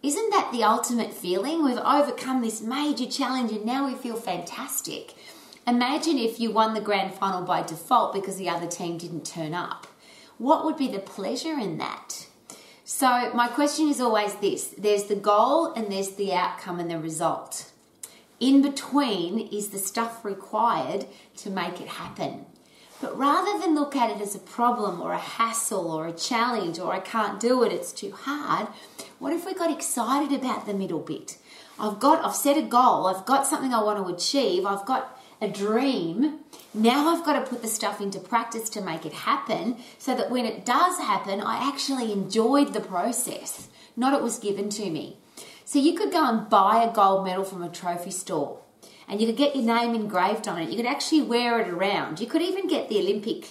isn't 0.03 0.31
that 0.31 0.51
the 0.53 0.63
ultimate 0.63 1.13
feeling? 1.13 1.65
We've 1.65 1.79
overcome 1.79 2.41
this 2.41 2.61
major 2.61 3.07
challenge 3.07 3.51
and 3.51 3.65
now 3.65 3.87
we 3.87 3.95
feel 3.95 4.17
fantastic. 4.17 5.15
Imagine 5.67 6.19
if 6.19 6.39
you 6.39 6.51
won 6.51 6.75
the 6.75 6.81
grand 6.81 7.15
final 7.15 7.43
by 7.43 7.63
default 7.63 8.15
because 8.15 8.37
the 8.37 8.49
other 8.49 8.67
team 8.67 8.97
didn't 8.97 9.27
turn 9.27 9.55
up. 9.55 9.87
What 10.39 10.65
would 10.65 10.77
be 10.77 10.89
the 10.89 11.01
pleasure 11.01 11.59
in 11.59 11.79
that? 11.79 12.27
So, 12.85 13.31
my 13.35 13.49
question 13.49 13.89
is 13.89 14.01
always 14.01 14.35
this 14.37 14.75
there's 14.79 15.05
the 15.05 15.17
goal 15.17 15.73
and 15.75 15.93
there's 15.93 16.13
the 16.13 16.33
outcome 16.33 16.81
and 16.81 16.91
the 16.91 16.99
result. 16.99 17.71
In 18.41 18.63
between 18.63 19.49
is 19.49 19.71
the 19.71 19.79
stuff 19.79 20.25
required 20.25 21.07
to 21.39 21.51
make 21.51 21.81
it 21.81 21.89
happen. 21.89 22.47
But 23.01 23.17
rather 23.17 23.59
than 23.61 23.77
look 23.77 23.95
at 23.95 24.11
it 24.11 24.21
as 24.21 24.35
a 24.35 24.41
problem 24.41 25.01
or 25.01 25.13
a 25.13 25.19
hassle 25.19 25.91
or 25.91 26.07
a 26.09 26.13
challenge 26.13 26.79
or 26.81 26.93
I 26.93 26.99
can't 26.99 27.39
do 27.39 27.63
it, 27.63 27.73
it's 27.73 27.93
too 27.93 28.11
hard, 28.11 28.69
what 29.21 29.33
if 29.33 29.47
we 29.47 29.55
got 29.55 29.71
excited 29.71 30.33
about 30.33 30.67
the 30.67 30.75
middle 30.75 30.99
bit? 30.99 31.39
I've 31.79 32.01
got, 32.01 32.25
I've 32.25 32.35
set 32.35 32.57
a 32.57 32.63
goal, 32.63 33.07
I've 33.07 33.25
got 33.25 33.47
something 33.47 33.73
I 33.73 33.85
want 33.85 34.05
to 34.05 34.13
achieve, 34.13 34.67
I've 34.67 34.85
got 34.85 35.17
a 35.41 35.49
dream. 35.49 36.41
Now 36.75 37.15
I've 37.15 37.25
got 37.25 37.39
to 37.39 37.49
put 37.49 37.63
the 37.63 37.69
stuff 37.69 38.01
into 38.01 38.19
practice 38.19 38.69
to 38.71 38.81
make 38.81 39.07
it 39.07 39.13
happen 39.13 39.77
so 39.99 40.17
that 40.17 40.31
when 40.31 40.45
it 40.45 40.67
does 40.67 40.99
happen, 40.99 41.41
I 41.41 41.69
actually 41.69 42.13
enjoyed 42.13 42.73
the 42.73 42.81
process, 42.81 43.69
not 43.97 44.13
it 44.13 44.23
was 44.23 44.41
given 44.41 44.71
to 44.71 44.91
me. 44.91 45.19
So 45.65 45.79
you 45.79 45.95
could 45.95 46.11
go 46.11 46.29
and 46.29 46.51
buy 46.51 46.83
a 46.83 46.93
gold 46.93 47.25
medal 47.25 47.45
from 47.45 47.63
a 47.63 47.69
trophy 47.69 48.11
store 48.11 48.59
and 49.09 49.21
you 49.21 49.27
could 49.27 49.37
get 49.37 49.57
your 49.57 49.65
name 49.65 49.95
engraved 49.95 50.47
on 50.47 50.59
it. 50.61 50.69
You 50.69 50.77
could 50.77 50.87
actually 50.87 51.23
wear 51.23 51.61
it 51.61 51.69
around. 51.69 52.21
You 52.21 52.27
could 52.27 52.43
even 52.43 52.69
get 52.69 52.89
the 52.89 52.99
Olympic 52.99 53.51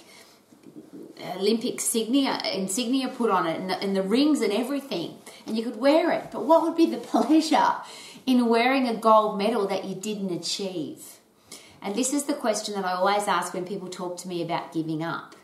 Olympic 1.36 1.72
insignia, 1.74 2.40
insignia 2.54 3.08
put 3.08 3.30
on 3.30 3.46
it 3.46 3.58
and 3.58 3.70
the, 3.70 3.78
and 3.80 3.96
the 3.96 4.02
rings 4.02 4.40
and 4.40 4.52
everything, 4.52 5.18
and 5.46 5.56
you 5.56 5.64
could 5.64 5.76
wear 5.76 6.12
it. 6.12 6.30
But 6.30 6.44
what 6.44 6.62
would 6.62 6.76
be 6.76 6.86
the 6.86 6.96
pleasure 7.12 7.74
in 8.26 8.46
wearing 8.46 8.86
a 8.86 8.94
gold 8.94 9.38
medal 9.38 9.66
that 9.66 9.84
you 9.84 9.94
didn't 9.94 10.30
achieve? 10.30 11.18
And 11.80 11.94
this 11.94 12.12
is 12.12 12.24
the 12.24 12.34
question 12.34 12.74
that 12.74 12.84
I 12.84 12.92
always 12.92 13.28
ask 13.28 13.54
when 13.54 13.64
people 13.64 13.88
talk 13.88 14.16
to 14.18 14.28
me 14.28 14.42
about 14.42 14.72
giving 14.72 15.02
up. 15.02 15.36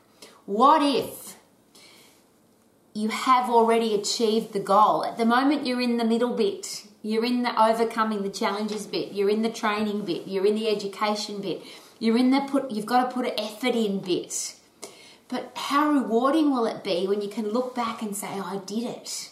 What 0.47 0.83
if 0.83 1.37
you 2.93 3.09
have 3.09 3.49
already 3.49 3.95
achieved 3.95 4.53
the 4.53 4.61
goal? 4.61 5.05
At 5.05 5.17
the 5.17 5.25
moment, 5.25 5.67
you're 5.67 5.81
in 5.81 5.97
the 5.97 6.05
middle 6.05 6.35
bit. 6.35 6.87
You're 7.07 7.27
in 7.27 7.43
the 7.43 7.63
overcoming 7.63 8.23
the 8.23 8.31
challenges 8.31 8.87
bit. 8.87 9.13
You're 9.13 9.29
in 9.29 9.43
the 9.43 9.51
training 9.51 10.07
bit. 10.07 10.27
You're 10.27 10.47
in 10.47 10.55
the 10.55 10.71
education 10.71 11.43
bit. 11.43 11.61
You're 11.99 12.17
in 12.17 12.31
the 12.31 12.41
put. 12.41 12.71
You've 12.71 12.87
got 12.87 13.11
to 13.11 13.15
put 13.15 13.31
effort 13.39 13.75
in 13.75 14.01
bit. 14.01 14.57
But 15.29 15.53
how 15.55 15.91
rewarding 15.91 16.51
will 16.51 16.65
it 16.65 16.83
be 16.83 17.07
when 17.07 17.21
you 17.21 17.29
can 17.29 17.51
look 17.51 17.75
back 17.75 18.01
and 18.01 18.17
say, 18.17 18.29
oh, 18.31 18.53
"I 18.55 18.57
did 18.65 18.85
it." 18.85 19.31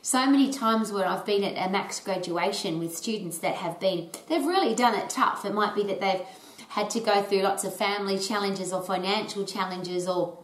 So 0.00 0.24
many 0.24 0.50
times 0.50 0.90
when 0.90 1.04
I've 1.04 1.26
been 1.26 1.44
at 1.44 1.68
a 1.68 1.70
max 1.70 2.00
graduation 2.00 2.78
with 2.78 2.96
students 2.96 3.36
that 3.38 3.56
have 3.56 3.78
been, 3.78 4.08
they've 4.28 4.44
really 4.44 4.74
done 4.74 4.94
it 4.94 5.10
tough. 5.10 5.44
It 5.44 5.52
might 5.52 5.74
be 5.74 5.82
that 5.84 6.00
they've 6.00 6.26
had 6.68 6.88
to 6.90 7.00
go 7.00 7.22
through 7.22 7.42
lots 7.42 7.62
of 7.64 7.76
family 7.76 8.18
challenges 8.18 8.72
or 8.72 8.82
financial 8.82 9.44
challenges 9.44 10.08
or 10.08 10.38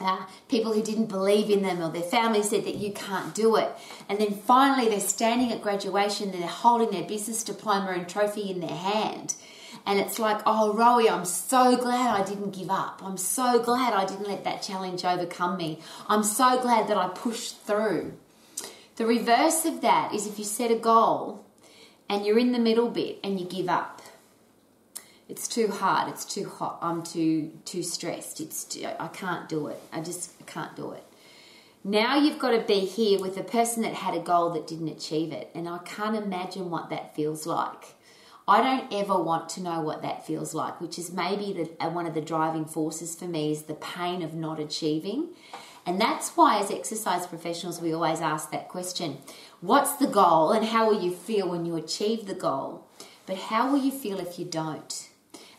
uh, 0.00 0.24
people 0.48 0.72
who 0.72 0.82
didn't 0.82 1.06
believe 1.06 1.50
in 1.50 1.62
them 1.62 1.82
or 1.82 1.90
their 1.90 2.02
family 2.02 2.42
said 2.42 2.64
that 2.64 2.76
you 2.76 2.92
can't 2.92 3.34
do 3.34 3.56
it. 3.56 3.70
And 4.08 4.18
then 4.18 4.32
finally, 4.32 4.88
they're 4.88 5.00
standing 5.00 5.52
at 5.52 5.62
graduation 5.62 6.30
they're 6.30 6.46
holding 6.46 6.90
their 6.90 7.08
business 7.08 7.42
diploma 7.42 7.90
and 7.90 8.08
trophy 8.08 8.50
in 8.50 8.60
their 8.60 8.68
hand. 8.68 9.34
And 9.86 9.98
it's 9.98 10.18
like, 10.18 10.40
oh, 10.44 10.74
Rowie, 10.76 11.10
I'm 11.10 11.24
so 11.24 11.76
glad 11.76 12.20
I 12.20 12.24
didn't 12.24 12.56
give 12.56 12.70
up. 12.70 13.00
I'm 13.02 13.16
so 13.16 13.58
glad 13.58 13.92
I 13.92 14.04
didn't 14.04 14.28
let 14.28 14.44
that 14.44 14.62
challenge 14.62 15.04
overcome 15.04 15.56
me. 15.56 15.80
I'm 16.08 16.22
so 16.22 16.60
glad 16.60 16.88
that 16.88 16.96
I 16.96 17.08
pushed 17.08 17.62
through. 17.62 18.12
The 18.96 19.06
reverse 19.06 19.64
of 19.64 19.80
that 19.82 20.12
is 20.12 20.26
if 20.26 20.38
you 20.38 20.44
set 20.44 20.70
a 20.70 20.76
goal 20.76 21.44
and 22.08 22.26
you're 22.26 22.38
in 22.38 22.52
the 22.52 22.58
middle 22.58 22.90
bit 22.90 23.18
and 23.22 23.38
you 23.38 23.46
give 23.46 23.68
up 23.68 23.97
it's 25.28 25.46
too 25.46 25.68
hard 25.68 26.08
it's 26.08 26.24
too 26.24 26.48
hot 26.48 26.78
i'm 26.80 27.02
too 27.02 27.52
too 27.64 27.82
stressed 27.82 28.40
it's 28.40 28.64
too, 28.64 28.88
i 28.98 29.08
can't 29.08 29.48
do 29.48 29.68
it 29.68 29.80
i 29.92 30.00
just 30.00 30.32
can't 30.46 30.74
do 30.74 30.92
it. 30.92 31.04
Now 31.84 32.16
you've 32.16 32.40
got 32.40 32.50
to 32.50 32.60
be 32.60 32.80
here 32.80 33.20
with 33.20 33.36
a 33.36 33.44
person 33.44 33.82
that 33.82 33.94
had 33.94 34.14
a 34.14 34.20
goal 34.20 34.50
that 34.50 34.66
didn't 34.66 34.88
achieve 34.88 35.32
it 35.32 35.50
and 35.54 35.68
i 35.68 35.78
can't 35.78 36.16
imagine 36.16 36.70
what 36.70 36.90
that 36.90 37.14
feels 37.14 37.46
like. 37.46 37.94
I 38.48 38.62
don't 38.62 38.92
ever 38.94 39.22
want 39.22 39.50
to 39.50 39.62
know 39.62 39.82
what 39.82 40.02
that 40.02 40.26
feels 40.26 40.54
like 40.54 40.80
which 40.80 40.98
is 40.98 41.12
maybe 41.12 41.52
the, 41.52 41.84
uh, 41.84 41.90
one 41.90 42.06
of 42.06 42.14
the 42.14 42.20
driving 42.20 42.64
forces 42.64 43.14
for 43.14 43.26
me 43.26 43.52
is 43.52 43.64
the 43.64 43.74
pain 43.74 44.22
of 44.22 44.34
not 44.34 44.58
achieving. 44.58 45.28
And 45.86 46.00
that's 46.00 46.30
why 46.30 46.58
as 46.58 46.70
exercise 46.70 47.26
professionals 47.26 47.80
we 47.80 47.92
always 47.92 48.20
ask 48.20 48.50
that 48.50 48.68
question 48.68 49.18
what's 49.60 49.94
the 49.96 50.06
goal? 50.06 50.52
And 50.52 50.66
how 50.66 50.88
will 50.88 51.00
you 51.00 51.12
feel 51.12 51.48
when 51.48 51.64
you 51.64 51.76
achieve 51.76 52.26
the 52.26 52.34
goal? 52.34 52.86
But 53.26 53.36
how 53.36 53.70
will 53.70 53.78
you 53.78 53.92
feel 53.92 54.18
if 54.18 54.38
you 54.38 54.46
don't 54.46 55.07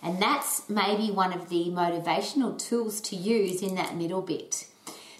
and 0.01 0.21
that's 0.21 0.69
maybe 0.69 1.12
one 1.12 1.33
of 1.33 1.49
the 1.49 1.65
motivational 1.65 2.57
tools 2.57 3.01
to 3.01 3.15
use 3.15 3.62
in 3.62 3.75
that 3.75 3.95
middle 3.95 4.21
bit. 4.21 4.67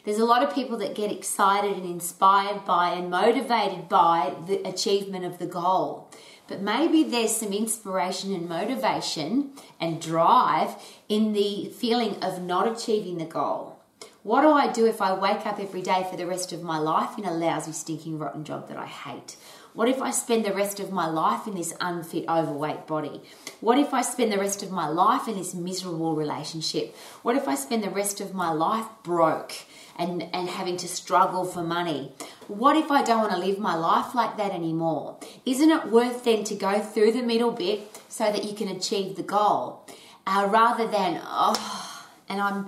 There's 0.06 0.20
a 0.20 0.26
lot 0.26 0.44
of 0.44 0.56
people 0.56 0.78
that 0.78 0.96
get 0.96 1.12
excited 1.12 1.76
and 1.76 1.86
inspired 1.86 2.66
by 2.66 2.92
and 2.94 3.12
motivated 3.12 3.90
by 3.90 4.34
the 4.48 4.68
achievement 4.68 5.26
of 5.26 5.40
the 5.40 5.46
goal. 5.46 6.10
But 6.48 6.62
maybe 6.62 7.04
there's 7.04 7.36
some 7.36 7.54
inspiration 7.54 8.34
and 8.34 8.50
motivation 8.50 9.52
and 9.80 10.02
drive 10.02 10.76
in 11.08 11.34
the 11.34 11.70
feeling 11.70 12.16
of 12.24 12.42
not 12.42 12.68
achieving 12.68 13.18
the 13.18 13.26
goal. 13.26 13.78
What 14.24 14.42
do 14.42 14.52
I 14.52 14.72
do 14.72 14.86
if 14.86 15.02
I 15.02 15.14
wake 15.14 15.46
up 15.46 15.60
every 15.60 15.82
day 15.82 16.06
for 16.10 16.18
the 16.18 16.26
rest 16.26 16.52
of 16.52 16.64
my 16.64 16.78
life 16.78 17.18
in 17.18 17.26
a 17.26 17.32
lousy, 17.32 17.72
stinking, 17.72 18.20
rotten 18.20 18.44
job 18.44 18.68
that 18.70 18.78
I 18.78 18.86
hate? 18.86 19.36
What 19.74 19.88
if 19.88 20.02
I 20.02 20.10
spend 20.10 20.46
the 20.46 20.54
rest 20.54 20.80
of 20.80 20.92
my 20.92 21.08
life 21.08 21.46
in 21.46 21.54
this 21.54 21.76
unfit, 21.80 22.26
overweight 22.28 22.88
body? 22.88 23.22
What 23.62 23.78
if 23.78 23.94
I 23.94 24.02
spend 24.02 24.32
the 24.32 24.40
rest 24.40 24.64
of 24.64 24.72
my 24.72 24.88
life 24.88 25.28
in 25.28 25.38
this 25.38 25.54
miserable 25.54 26.16
relationship? 26.16 26.96
What 27.22 27.36
if 27.36 27.48
I 27.48 27.54
spend 27.54 27.84
the 27.84 27.92
rest 27.92 28.20
of 28.20 28.34
my 28.34 28.52
life 28.52 28.88
broke 29.04 29.54
and, 29.96 30.24
and 30.34 30.50
having 30.50 30.78
to 30.78 30.88
struggle 30.88 31.46
for 31.46 31.62
money? 31.62 32.14
What 32.48 32.78
if 32.78 32.90
I 32.90 33.04
don't 33.04 33.20
want 33.20 33.34
to 33.34 33.38
live 33.38 33.60
my 33.60 33.76
life 33.76 34.16
like 34.16 34.38
that 34.38 34.52
anymore? 34.52 35.18
Isn't 35.46 35.70
it 35.70 35.92
worth 35.92 36.24
then 36.24 36.44
to 36.46 36.56
go 36.56 36.80
through 36.80 37.12
the 37.12 37.22
middle 37.22 37.52
bit 37.52 38.02
so 38.10 38.32
that 38.32 38.46
you 38.46 38.56
can 38.56 38.70
achieve 38.70 39.18
the 39.18 39.24
goal? 39.24 39.86
Uh, 40.26 40.48
rather 40.50 40.88
than, 40.88 41.22
oh, 41.24 42.08
and 42.28 42.42
I'm, 42.42 42.68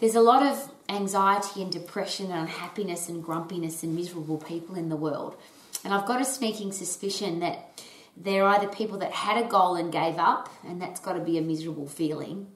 there's 0.00 0.16
a 0.16 0.20
lot 0.20 0.42
of 0.42 0.72
anxiety 0.88 1.62
and 1.62 1.70
depression 1.70 2.32
and 2.32 2.40
unhappiness 2.40 3.08
and 3.08 3.22
grumpiness 3.22 3.84
and 3.84 3.94
miserable 3.94 4.38
people 4.38 4.74
in 4.74 4.88
the 4.88 4.96
world. 4.96 5.36
And 5.84 5.94
I've 5.94 6.06
got 6.06 6.20
a 6.20 6.24
sneaking 6.24 6.72
suspicion 6.72 7.40
that 7.40 7.82
they're 8.16 8.44
either 8.44 8.68
people 8.68 8.98
that 8.98 9.12
had 9.12 9.42
a 9.42 9.48
goal 9.48 9.76
and 9.76 9.90
gave 9.90 10.18
up, 10.18 10.50
and 10.66 10.80
that's 10.80 11.00
got 11.00 11.14
to 11.14 11.20
be 11.20 11.38
a 11.38 11.42
miserable 11.42 11.86
feeling, 11.86 12.48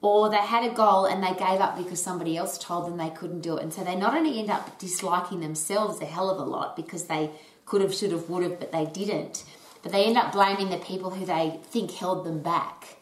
or 0.00 0.30
they 0.30 0.36
had 0.36 0.64
a 0.64 0.74
goal 0.74 1.04
and 1.04 1.22
they 1.22 1.32
gave 1.32 1.60
up 1.60 1.76
because 1.76 2.02
somebody 2.02 2.36
else 2.36 2.58
told 2.58 2.86
them 2.86 2.96
they 2.96 3.10
couldn't 3.10 3.40
do 3.40 3.56
it. 3.56 3.62
And 3.62 3.72
so 3.72 3.84
they 3.84 3.94
not 3.94 4.16
only 4.16 4.38
end 4.38 4.50
up 4.50 4.78
disliking 4.78 5.40
themselves 5.40 6.00
a 6.00 6.06
hell 6.06 6.28
of 6.28 6.38
a 6.38 6.44
lot 6.44 6.74
because 6.76 7.04
they 7.04 7.30
could 7.66 7.82
have, 7.82 7.94
should 7.94 8.10
have, 8.10 8.28
would 8.28 8.42
have, 8.42 8.58
but 8.58 8.72
they 8.72 8.86
didn't, 8.86 9.44
but 9.82 9.92
they 9.92 10.04
end 10.04 10.16
up 10.16 10.32
blaming 10.32 10.70
the 10.70 10.78
people 10.78 11.10
who 11.10 11.24
they 11.24 11.60
think 11.64 11.92
held 11.92 12.24
them 12.24 12.42
back. 12.42 12.96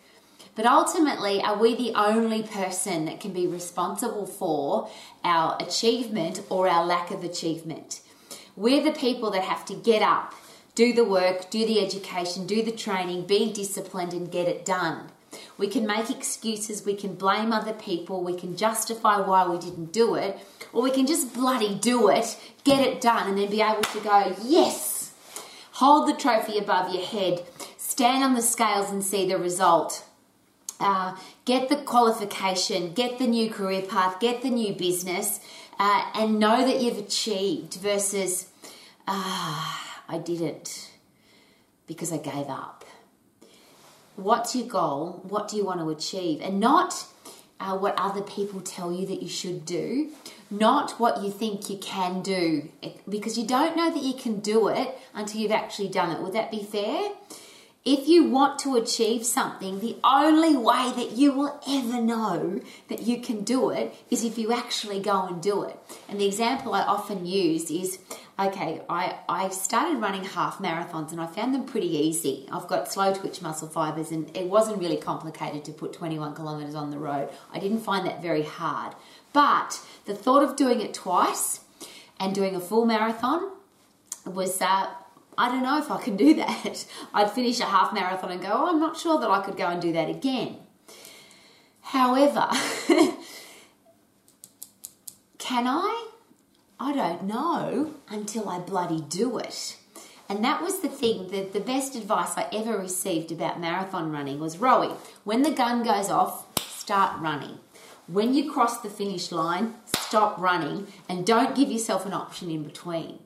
But 0.54 0.66
ultimately, 0.66 1.40
are 1.40 1.56
we 1.56 1.74
the 1.74 1.94
only 1.94 2.42
person 2.42 3.06
that 3.06 3.20
can 3.20 3.32
be 3.32 3.46
responsible 3.46 4.26
for 4.26 4.90
our 5.24 5.56
achievement 5.60 6.42
or 6.50 6.68
our 6.68 6.84
lack 6.84 7.10
of 7.10 7.24
achievement? 7.24 8.00
We're 8.60 8.84
the 8.84 8.92
people 8.92 9.30
that 9.30 9.44
have 9.44 9.64
to 9.66 9.74
get 9.74 10.02
up, 10.02 10.34
do 10.74 10.92
the 10.92 11.02
work, 11.02 11.48
do 11.48 11.64
the 11.64 11.82
education, 11.82 12.46
do 12.46 12.62
the 12.62 12.70
training, 12.70 13.22
be 13.22 13.50
disciplined, 13.50 14.12
and 14.12 14.30
get 14.30 14.48
it 14.48 14.66
done. 14.66 15.08
We 15.56 15.66
can 15.66 15.86
make 15.86 16.10
excuses, 16.10 16.84
we 16.84 16.94
can 16.94 17.14
blame 17.14 17.54
other 17.54 17.72
people, 17.72 18.22
we 18.22 18.36
can 18.36 18.58
justify 18.58 19.18
why 19.18 19.48
we 19.48 19.56
didn't 19.56 19.94
do 19.94 20.14
it, 20.14 20.38
or 20.74 20.82
we 20.82 20.90
can 20.90 21.06
just 21.06 21.32
bloody 21.32 21.74
do 21.74 22.10
it, 22.10 22.38
get 22.62 22.86
it 22.86 23.00
done, 23.00 23.30
and 23.30 23.38
then 23.38 23.50
be 23.50 23.62
able 23.62 23.80
to 23.80 24.00
go, 24.00 24.36
yes, 24.44 25.14
hold 25.72 26.06
the 26.06 26.20
trophy 26.20 26.58
above 26.58 26.92
your 26.94 27.06
head, 27.06 27.42
stand 27.78 28.22
on 28.22 28.34
the 28.34 28.42
scales 28.42 28.90
and 28.90 29.02
see 29.02 29.26
the 29.26 29.38
result. 29.38 30.04
Uh, 30.78 31.16
get 31.46 31.70
the 31.70 31.76
qualification, 31.76 32.92
get 32.92 33.18
the 33.18 33.26
new 33.26 33.48
career 33.48 33.80
path, 33.80 34.20
get 34.20 34.42
the 34.42 34.50
new 34.50 34.74
business, 34.74 35.40
uh, 35.78 36.10
and 36.14 36.38
know 36.38 36.66
that 36.66 36.82
you've 36.82 36.98
achieved 36.98 37.74
versus 37.74 38.49
ah, 39.10 40.02
I 40.08 40.18
didn't 40.18 40.90
because 41.86 42.12
I 42.12 42.18
gave 42.18 42.48
up. 42.48 42.84
What's 44.16 44.54
your 44.54 44.68
goal? 44.68 45.20
What 45.24 45.48
do 45.48 45.56
you 45.56 45.64
want 45.64 45.80
to 45.80 45.90
achieve? 45.90 46.40
And 46.40 46.60
not 46.60 47.06
uh, 47.58 47.76
what 47.76 47.94
other 47.98 48.22
people 48.22 48.60
tell 48.60 48.92
you 48.92 49.06
that 49.06 49.22
you 49.22 49.28
should 49.28 49.64
do, 49.64 50.10
not 50.50 50.92
what 51.00 51.22
you 51.22 51.30
think 51.30 51.68
you 51.68 51.78
can 51.78 52.22
do, 52.22 52.68
because 53.08 53.36
you 53.36 53.46
don't 53.46 53.76
know 53.76 53.92
that 53.92 54.02
you 54.02 54.14
can 54.14 54.40
do 54.40 54.68
it 54.68 54.96
until 55.14 55.40
you've 55.40 55.50
actually 55.52 55.88
done 55.88 56.10
it. 56.12 56.22
Would 56.22 56.32
that 56.34 56.50
be 56.50 56.62
fair? 56.62 57.10
If 57.82 58.08
you 58.08 58.24
want 58.24 58.58
to 58.60 58.76
achieve 58.76 59.24
something, 59.24 59.80
the 59.80 59.96
only 60.04 60.54
way 60.54 60.92
that 60.94 61.12
you 61.12 61.32
will 61.32 61.58
ever 61.66 62.00
know 62.00 62.60
that 62.88 63.02
you 63.02 63.22
can 63.22 63.42
do 63.42 63.70
it 63.70 63.94
is 64.10 64.22
if 64.22 64.36
you 64.36 64.52
actually 64.52 65.00
go 65.00 65.26
and 65.26 65.42
do 65.42 65.62
it. 65.62 65.78
And 66.06 66.20
the 66.20 66.26
example 66.26 66.74
I 66.74 66.82
often 66.82 67.24
use 67.24 67.70
is 67.70 67.98
okay, 68.46 68.80
I, 68.88 69.18
I 69.28 69.48
started 69.50 69.98
running 69.98 70.24
half 70.24 70.58
marathons 70.58 71.12
and 71.12 71.20
I 71.20 71.26
found 71.26 71.54
them 71.54 71.64
pretty 71.64 71.88
easy. 71.88 72.48
I've 72.50 72.68
got 72.68 72.90
slow 72.90 73.12
twitch 73.12 73.42
muscle 73.42 73.68
fibers 73.68 74.10
and 74.10 74.34
it 74.36 74.46
wasn't 74.46 74.78
really 74.78 74.96
complicated 74.96 75.64
to 75.66 75.72
put 75.72 75.92
21 75.92 76.34
kilometers 76.34 76.74
on 76.74 76.90
the 76.90 76.98
road. 76.98 77.28
I 77.52 77.58
didn't 77.58 77.80
find 77.80 78.06
that 78.06 78.22
very 78.22 78.42
hard. 78.42 78.94
But 79.32 79.80
the 80.06 80.14
thought 80.14 80.42
of 80.42 80.56
doing 80.56 80.80
it 80.80 80.94
twice 80.94 81.60
and 82.18 82.34
doing 82.34 82.56
a 82.56 82.60
full 82.60 82.86
marathon 82.86 83.50
was 84.24 84.60
uh, 84.60 84.86
I 85.36 85.48
don't 85.48 85.62
know 85.62 85.78
if 85.78 85.90
I 85.90 86.00
can 86.02 86.16
do 86.16 86.34
that. 86.42 86.86
I'd 87.12 87.30
finish 87.30 87.60
a 87.60 87.66
half 87.66 87.92
marathon 87.92 88.30
and 88.30 88.40
go, 88.40 88.50
oh, 88.52 88.68
I'm 88.68 88.80
not 88.80 88.96
sure 88.96 89.20
that 89.20 89.30
I 89.30 89.42
could 89.42 89.56
go 89.56 89.66
and 89.66 89.80
do 89.82 89.92
that 89.92 90.08
again. 90.08 90.56
However, 91.80 92.48
can 95.38 95.66
I? 95.66 96.09
I 96.82 96.94
don't 96.94 97.24
know 97.24 97.94
until 98.08 98.48
I 98.48 98.58
bloody 98.58 99.02
do 99.02 99.36
it. 99.36 99.76
And 100.30 100.42
that 100.42 100.62
was 100.62 100.80
the 100.80 100.88
thing, 100.88 101.28
the, 101.28 101.42
the 101.42 101.60
best 101.60 101.94
advice 101.94 102.38
I 102.38 102.48
ever 102.54 102.78
received 102.78 103.30
about 103.30 103.60
marathon 103.60 104.10
running 104.10 104.40
was 104.40 104.56
Rowie, 104.56 104.96
when 105.24 105.42
the 105.42 105.50
gun 105.50 105.82
goes 105.82 106.08
off, 106.08 106.46
start 106.58 107.20
running. 107.20 107.58
When 108.06 108.32
you 108.32 108.50
cross 108.50 108.80
the 108.80 108.88
finish 108.88 109.30
line, 109.30 109.74
stop 109.84 110.40
running 110.40 110.86
and 111.06 111.26
don't 111.26 111.54
give 111.54 111.70
yourself 111.70 112.06
an 112.06 112.14
option 112.14 112.50
in 112.50 112.62
between. 112.62 113.18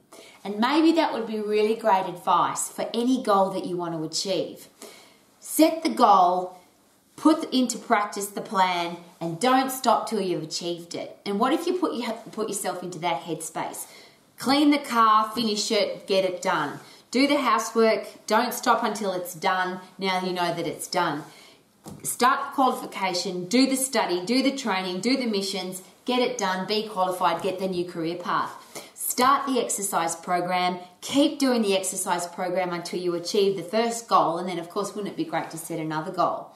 And 0.43 0.59
maybe 0.59 0.91
that 0.93 1.13
would 1.13 1.29
be 1.29 1.39
really 1.39 1.77
great 1.77 2.07
advice 2.09 2.69
for 2.69 2.91
any 2.93 3.23
goal 3.23 3.51
that 3.51 3.67
you 3.67 3.77
want 3.77 3.95
to 3.95 4.03
achieve. 4.03 4.67
Set 5.39 5.85
the 5.85 5.91
goal, 5.91 6.59
put 7.17 7.53
into 7.53 7.79
practice 7.79 8.27
the 8.27 8.41
plan, 8.41 8.97
and 9.21 9.41
don't 9.41 9.71
stop 9.71 10.09
till 10.09 10.21
you've 10.21 10.43
achieved 10.43 10.95
it. 10.95 11.17
And 11.25 11.39
what 11.39 11.53
if 11.53 11.67
you 11.67 11.79
put, 11.79 11.95
you 11.95 12.11
put 12.33 12.49
yourself 12.49 12.83
into 12.83 12.99
that 13.01 13.23
headspace? 13.23 13.87
Clean 14.39 14.71
the 14.71 14.79
car, 14.79 15.31
finish 15.35 15.71
it, 15.71 16.07
get 16.07 16.25
it 16.25 16.43
done. 16.43 16.81
Do 17.11 17.29
the 17.29 17.39
housework, 17.39 18.09
don't 18.27 18.53
stop 18.53 18.83
until 18.83 19.13
it's 19.13 19.35
done. 19.35 19.81
Now 19.99 20.25
you 20.25 20.33
know 20.33 20.53
that 20.53 20.67
it's 20.67 20.89
done. 20.89 21.23
Start 22.03 22.51
the 22.51 22.55
qualification, 22.55 23.45
do 23.47 23.67
the 23.67 23.77
study, 23.77 24.25
do 24.25 24.43
the 24.43 24.57
training, 24.57 25.01
do 25.01 25.17
the 25.17 25.27
missions, 25.27 25.83
get 26.05 26.21
it 26.21 26.37
done, 26.37 26.67
be 26.67 26.89
qualified, 26.89 27.43
get 27.43 27.59
the 27.59 27.69
new 27.69 27.85
career 27.85 28.17
path. 28.17 28.53
Start 28.95 29.47
the 29.47 29.61
exercise 29.61 30.17
program, 30.17 30.79
keep 31.01 31.39
doing 31.39 31.63
the 31.63 31.77
exercise 31.77 32.27
program 32.27 32.73
until 32.73 32.99
you 32.99 33.15
achieve 33.15 33.57
the 33.57 33.63
first 33.63 34.09
goal, 34.09 34.39
and 34.39 34.49
then, 34.49 34.59
of 34.59 34.69
course, 34.69 34.95
wouldn't 34.95 35.13
it 35.13 35.17
be 35.17 35.25
great 35.25 35.51
to 35.51 35.57
set 35.57 35.79
another 35.79 36.11
goal? 36.11 36.51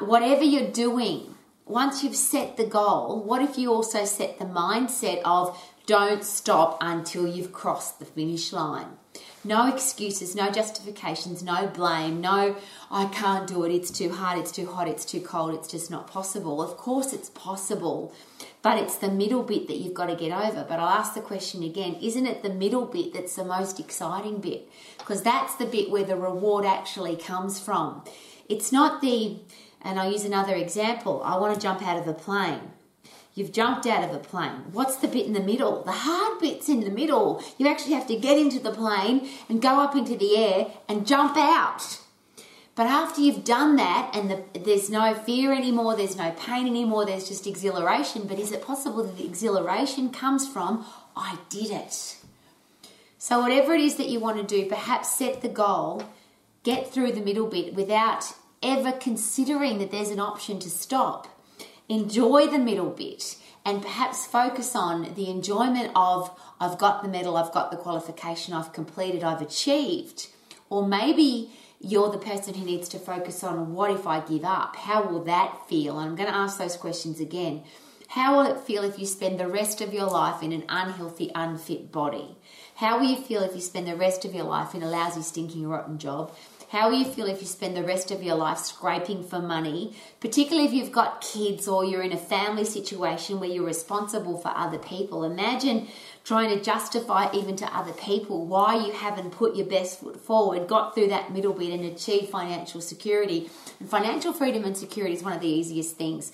Whatever 0.00 0.44
you're 0.44 0.70
doing, 0.70 1.34
once 1.64 2.04
you've 2.04 2.16
set 2.16 2.56
the 2.56 2.66
goal, 2.66 3.22
what 3.22 3.40
if 3.40 3.56
you 3.56 3.72
also 3.72 4.04
set 4.04 4.38
the 4.38 4.44
mindset 4.44 5.22
of 5.24 5.58
don't 5.86 6.22
stop 6.22 6.78
until 6.80 7.26
you've 7.26 7.52
crossed 7.52 7.98
the 7.98 8.04
finish 8.04 8.52
line? 8.52 8.98
No 9.42 9.72
excuses, 9.72 10.36
no 10.36 10.50
justifications, 10.50 11.42
no 11.42 11.66
blame, 11.66 12.20
no, 12.20 12.56
I 12.90 13.06
can't 13.06 13.46
do 13.46 13.64
it, 13.64 13.74
it's 13.74 13.90
too 13.90 14.10
hard, 14.12 14.38
it's 14.38 14.52
too 14.52 14.66
hot, 14.66 14.86
it's 14.86 15.06
too 15.06 15.22
cold, 15.22 15.54
it's 15.54 15.66
just 15.66 15.90
not 15.90 16.06
possible. 16.06 16.60
Of 16.60 16.76
course, 16.76 17.14
it's 17.14 17.30
possible, 17.30 18.12
but 18.60 18.76
it's 18.76 18.96
the 18.96 19.10
middle 19.10 19.42
bit 19.42 19.66
that 19.68 19.78
you've 19.78 19.94
got 19.94 20.06
to 20.06 20.14
get 20.14 20.30
over. 20.30 20.66
But 20.68 20.78
I'll 20.78 20.90
ask 20.90 21.14
the 21.14 21.22
question 21.22 21.62
again 21.62 21.94
isn't 22.02 22.26
it 22.26 22.42
the 22.42 22.52
middle 22.52 22.84
bit 22.84 23.14
that's 23.14 23.34
the 23.34 23.44
most 23.44 23.80
exciting 23.80 24.40
bit? 24.40 24.68
Because 24.98 25.22
that's 25.22 25.54
the 25.54 25.64
bit 25.64 25.90
where 25.90 26.04
the 26.04 26.16
reward 26.16 26.66
actually 26.66 27.16
comes 27.16 27.58
from. 27.58 28.04
It's 28.50 28.72
not 28.72 29.00
the, 29.00 29.38
and 29.82 29.98
I'll 29.98 30.10
use 30.10 30.24
another 30.24 30.54
example 30.54 31.22
I 31.24 31.38
want 31.38 31.54
to 31.54 31.60
jump 31.60 31.82
out 31.82 31.98
of 31.98 32.06
a 32.06 32.12
plane. 32.12 32.72
You've 33.34 33.52
jumped 33.52 33.86
out 33.86 34.02
of 34.02 34.14
a 34.14 34.18
plane. 34.18 34.64
What's 34.72 34.96
the 34.96 35.08
bit 35.08 35.26
in 35.26 35.32
the 35.32 35.40
middle? 35.40 35.82
The 35.84 35.92
hard 35.92 36.40
bit's 36.40 36.68
in 36.68 36.80
the 36.80 36.90
middle. 36.90 37.42
You 37.58 37.68
actually 37.68 37.94
have 37.94 38.06
to 38.08 38.16
get 38.16 38.36
into 38.36 38.58
the 38.58 38.72
plane 38.72 39.28
and 39.48 39.62
go 39.62 39.80
up 39.80 39.94
into 39.94 40.16
the 40.16 40.36
air 40.36 40.66
and 40.88 41.06
jump 41.06 41.36
out. 41.36 42.00
But 42.74 42.86
after 42.86 43.20
you've 43.20 43.44
done 43.44 43.76
that 43.76 44.10
and 44.14 44.30
the, 44.30 44.58
there's 44.58 44.90
no 44.90 45.14
fear 45.14 45.52
anymore, 45.52 45.96
there's 45.96 46.16
no 46.16 46.32
pain 46.32 46.66
anymore, 46.66 47.04
there's 47.06 47.28
just 47.28 47.46
exhilaration. 47.46 48.26
But 48.26 48.38
is 48.38 48.52
it 48.52 48.64
possible 48.64 49.02
that 49.04 49.16
the 49.16 49.26
exhilaration 49.26 50.10
comes 50.10 50.48
from, 50.48 50.84
I 51.14 51.38
did 51.48 51.70
it? 51.70 52.16
So, 53.18 53.40
whatever 53.40 53.74
it 53.74 53.82
is 53.82 53.96
that 53.96 54.08
you 54.08 54.18
want 54.18 54.38
to 54.38 54.42
do, 54.42 54.68
perhaps 54.68 55.14
set 55.14 55.42
the 55.42 55.48
goal, 55.48 56.04
get 56.62 56.90
through 56.90 57.12
the 57.12 57.20
middle 57.20 57.46
bit 57.46 57.74
without 57.74 58.32
ever 58.62 58.92
considering 58.92 59.78
that 59.78 59.90
there's 59.90 60.10
an 60.10 60.20
option 60.20 60.58
to 60.60 60.70
stop 60.70 61.28
enjoy 61.90 62.46
the 62.46 62.58
middle 62.58 62.90
bit 62.90 63.36
and 63.64 63.82
perhaps 63.82 64.24
focus 64.24 64.74
on 64.74 65.12
the 65.14 65.28
enjoyment 65.28 65.90
of 65.94 66.30
I've 66.60 66.78
got 66.78 67.02
the 67.02 67.08
medal, 67.08 67.36
I've 67.36 67.52
got 67.52 67.70
the 67.70 67.76
qualification, 67.76 68.54
I've 68.54 68.72
completed, 68.72 69.24
I've 69.24 69.42
achieved. 69.42 70.28
Or 70.70 70.86
maybe 70.86 71.50
you're 71.80 72.10
the 72.10 72.18
person 72.18 72.54
who 72.54 72.64
needs 72.64 72.88
to 72.90 72.98
focus 72.98 73.42
on 73.42 73.74
what 73.74 73.90
if 73.90 74.06
I 74.06 74.20
give 74.20 74.44
up? 74.44 74.76
How 74.76 75.02
will 75.02 75.24
that 75.24 75.68
feel? 75.68 75.98
And 75.98 76.10
I'm 76.10 76.16
going 76.16 76.28
to 76.28 76.34
ask 76.34 76.58
those 76.58 76.76
questions 76.76 77.20
again. 77.20 77.64
How 78.08 78.36
will 78.36 78.50
it 78.50 78.60
feel 78.60 78.84
if 78.84 78.98
you 78.98 79.06
spend 79.06 79.38
the 79.38 79.48
rest 79.48 79.80
of 79.80 79.92
your 79.92 80.06
life 80.06 80.42
in 80.42 80.52
an 80.52 80.64
unhealthy, 80.68 81.30
unfit 81.34 81.92
body? 81.92 82.36
How 82.80 82.98
will 82.98 83.10
you 83.10 83.18
feel 83.18 83.42
if 83.42 83.54
you 83.54 83.60
spend 83.60 83.86
the 83.86 83.94
rest 83.94 84.24
of 84.24 84.34
your 84.34 84.44
life 84.44 84.74
in 84.74 84.82
a 84.82 84.88
lousy, 84.88 85.20
stinking, 85.20 85.68
rotten 85.68 85.98
job? 85.98 86.34
How 86.70 86.88
will 86.88 86.98
you 86.98 87.04
feel 87.04 87.26
if 87.26 87.42
you 87.42 87.46
spend 87.46 87.76
the 87.76 87.84
rest 87.84 88.10
of 88.10 88.22
your 88.22 88.36
life 88.36 88.56
scraping 88.56 89.22
for 89.22 89.38
money, 89.38 89.94
particularly 90.18 90.66
if 90.66 90.72
you've 90.72 90.90
got 90.90 91.20
kids 91.20 91.68
or 91.68 91.84
you're 91.84 92.00
in 92.00 92.14
a 92.14 92.16
family 92.16 92.64
situation 92.64 93.38
where 93.38 93.50
you're 93.50 93.66
responsible 93.66 94.38
for 94.38 94.48
other 94.56 94.78
people? 94.78 95.24
Imagine 95.24 95.88
trying 96.24 96.56
to 96.56 96.64
justify 96.64 97.30
even 97.34 97.54
to 97.56 97.66
other 97.66 97.92
people 97.92 98.46
why 98.46 98.76
you 98.76 98.92
haven't 98.92 99.32
put 99.32 99.56
your 99.56 99.66
best 99.66 100.00
foot 100.00 100.18
forward, 100.18 100.66
got 100.66 100.94
through 100.94 101.08
that 101.08 101.34
middle 101.34 101.52
bit, 101.52 101.74
and 101.74 101.84
achieved 101.84 102.30
financial 102.30 102.80
security. 102.80 103.50
And 103.78 103.90
financial 103.90 104.32
freedom 104.32 104.64
and 104.64 104.74
security 104.74 105.16
is 105.16 105.22
one 105.22 105.34
of 105.34 105.42
the 105.42 105.48
easiest 105.48 105.98
things. 105.98 106.32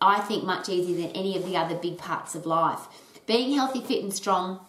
I 0.00 0.20
think 0.20 0.44
much 0.44 0.68
easier 0.68 1.08
than 1.08 1.16
any 1.16 1.36
of 1.36 1.44
the 1.44 1.56
other 1.56 1.74
big 1.74 1.98
parts 1.98 2.36
of 2.36 2.46
life. 2.46 2.86
Being 3.26 3.56
healthy, 3.56 3.80
fit, 3.80 4.04
and 4.04 4.14
strong 4.14 4.60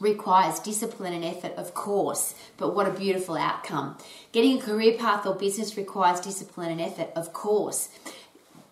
requires 0.00 0.60
discipline 0.60 1.12
and 1.12 1.24
effort, 1.24 1.52
of 1.56 1.74
course, 1.74 2.34
but 2.56 2.74
what 2.74 2.86
a 2.86 2.90
beautiful 2.90 3.36
outcome. 3.36 3.96
Getting 4.32 4.58
a 4.58 4.62
career 4.62 4.96
path 4.96 5.26
or 5.26 5.34
business 5.34 5.76
requires 5.76 6.20
discipline 6.20 6.70
and 6.70 6.80
effort, 6.80 7.10
of 7.16 7.32
course. 7.32 7.88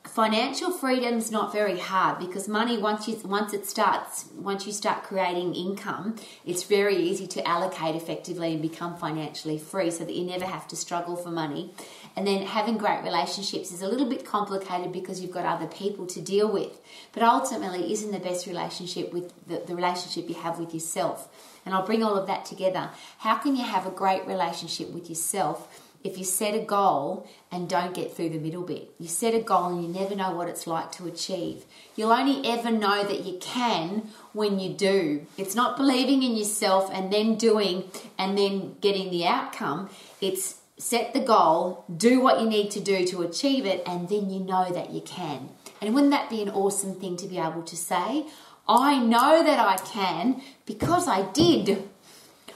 Financial 0.04 0.70
freedom's 0.70 1.30
not 1.30 1.52
very 1.52 1.78
hard 1.78 2.18
because 2.18 2.48
money 2.48 2.78
once 2.78 3.06
you 3.06 3.16
once 3.24 3.52
it 3.52 3.66
starts 3.66 4.24
once 4.38 4.66
you 4.66 4.72
start 4.72 5.02
creating 5.02 5.54
income, 5.54 6.16
it's 6.46 6.62
very 6.62 6.96
easy 6.96 7.26
to 7.26 7.46
allocate 7.46 7.94
effectively 7.94 8.52
and 8.52 8.62
become 8.62 8.96
financially 8.96 9.58
free 9.58 9.90
so 9.90 10.04
that 10.04 10.14
you 10.14 10.24
never 10.24 10.46
have 10.46 10.66
to 10.68 10.76
struggle 10.76 11.16
for 11.16 11.30
money. 11.30 11.70
And 12.16 12.26
then 12.26 12.42
having 12.42 12.78
great 12.78 13.04
relationships 13.04 13.72
is 13.72 13.82
a 13.82 13.88
little 13.88 14.08
bit 14.08 14.24
complicated 14.24 14.90
because 14.90 15.20
you've 15.20 15.32
got 15.32 15.44
other 15.44 15.66
people 15.66 16.06
to 16.06 16.20
deal 16.20 16.50
with. 16.50 16.80
But 17.12 17.22
ultimately, 17.22 17.92
isn't 17.92 18.10
the 18.10 18.18
best 18.18 18.46
relationship 18.46 19.12
with 19.12 19.32
the, 19.46 19.62
the 19.66 19.76
relationship 19.76 20.28
you 20.28 20.34
have 20.36 20.58
with 20.58 20.72
yourself? 20.72 21.28
And 21.66 21.74
I'll 21.74 21.84
bring 21.84 22.02
all 22.02 22.16
of 22.16 22.26
that 22.28 22.46
together. 22.46 22.90
How 23.18 23.36
can 23.36 23.54
you 23.54 23.64
have 23.64 23.86
a 23.86 23.90
great 23.90 24.26
relationship 24.26 24.90
with 24.90 25.10
yourself? 25.10 25.68
if 26.06 26.16
you 26.16 26.24
set 26.24 26.54
a 26.54 26.60
goal 26.60 27.26
and 27.50 27.68
don't 27.68 27.94
get 27.94 28.14
through 28.14 28.30
the 28.30 28.38
middle 28.38 28.62
bit. 28.62 28.90
You 28.98 29.08
set 29.08 29.34
a 29.34 29.40
goal 29.40 29.66
and 29.66 29.82
you 29.82 29.88
never 29.88 30.14
know 30.14 30.30
what 30.32 30.48
it's 30.48 30.66
like 30.66 30.92
to 30.92 31.06
achieve. 31.06 31.64
You'll 31.96 32.12
only 32.12 32.48
ever 32.48 32.70
know 32.70 33.02
that 33.02 33.24
you 33.24 33.38
can 33.40 34.08
when 34.32 34.60
you 34.60 34.72
do. 34.72 35.26
It's 35.36 35.54
not 35.54 35.76
believing 35.76 36.22
in 36.22 36.36
yourself 36.36 36.90
and 36.92 37.12
then 37.12 37.36
doing 37.36 37.90
and 38.18 38.38
then 38.38 38.76
getting 38.80 39.10
the 39.10 39.26
outcome. 39.26 39.90
It's 40.20 40.60
set 40.78 41.14
the 41.14 41.20
goal, 41.20 41.84
do 41.94 42.20
what 42.20 42.40
you 42.40 42.48
need 42.48 42.70
to 42.72 42.80
do 42.80 43.06
to 43.06 43.22
achieve 43.22 43.64
it, 43.64 43.82
and 43.86 44.08
then 44.08 44.30
you 44.30 44.40
know 44.40 44.70
that 44.72 44.90
you 44.90 45.00
can. 45.00 45.48
And 45.80 45.94
wouldn't 45.94 46.12
that 46.12 46.30
be 46.30 46.42
an 46.42 46.50
awesome 46.50 46.94
thing 46.94 47.16
to 47.18 47.26
be 47.26 47.38
able 47.38 47.62
to 47.62 47.76
say? 47.76 48.26
I 48.68 48.98
know 48.98 49.42
that 49.42 49.58
I 49.58 49.76
can 49.76 50.42
because 50.66 51.08
I 51.08 51.30
did. 51.32 51.88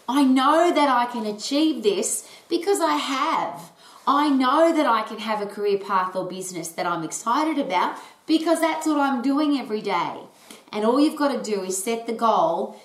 I 0.09 0.25
know 0.25 0.73
that 0.75 0.89
I 0.89 1.07
can 1.07 1.25
achieve 1.25 1.83
this 1.83 2.29
because 2.49 2.81
I 2.81 2.97
have. 2.97 3.71
I 4.07 4.29
know 4.29 4.75
that 4.75 4.87
I 4.87 5.03
can 5.03 5.19
have 5.19 5.41
a 5.41 5.47
career 5.47 5.79
path 5.79 6.17
or 6.17 6.27
business 6.27 6.69
that 6.69 6.87
I'm 6.87 7.05
excited 7.05 7.59
about 7.59 7.97
because 8.27 8.61
that's 8.61 8.87
what 8.87 8.99
I'm 8.99 9.23
doing 9.23 9.59
every 9.59 9.81
day. 9.81 10.17
And 10.73 10.85
all 10.85 10.99
you've 10.99 11.19
got 11.19 11.33
to 11.33 11.51
do 11.51 11.63
is 11.63 11.83
set 11.83 12.07
the 12.07 12.13
goal, 12.13 12.81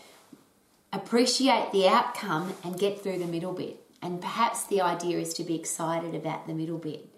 appreciate 0.93 1.71
the 1.71 1.87
outcome, 1.87 2.53
and 2.63 2.77
get 2.77 3.01
through 3.01 3.19
the 3.19 3.25
middle 3.25 3.53
bit. 3.53 3.84
And 4.05 4.21
perhaps 4.21 4.63
the 4.63 4.81
idea 4.81 5.17
is 5.17 5.33
to 5.33 5.43
be 5.43 5.55
excited 5.55 6.13
about 6.13 6.45
the 6.45 6.53
middle 6.53 6.77
bit. 6.77 7.09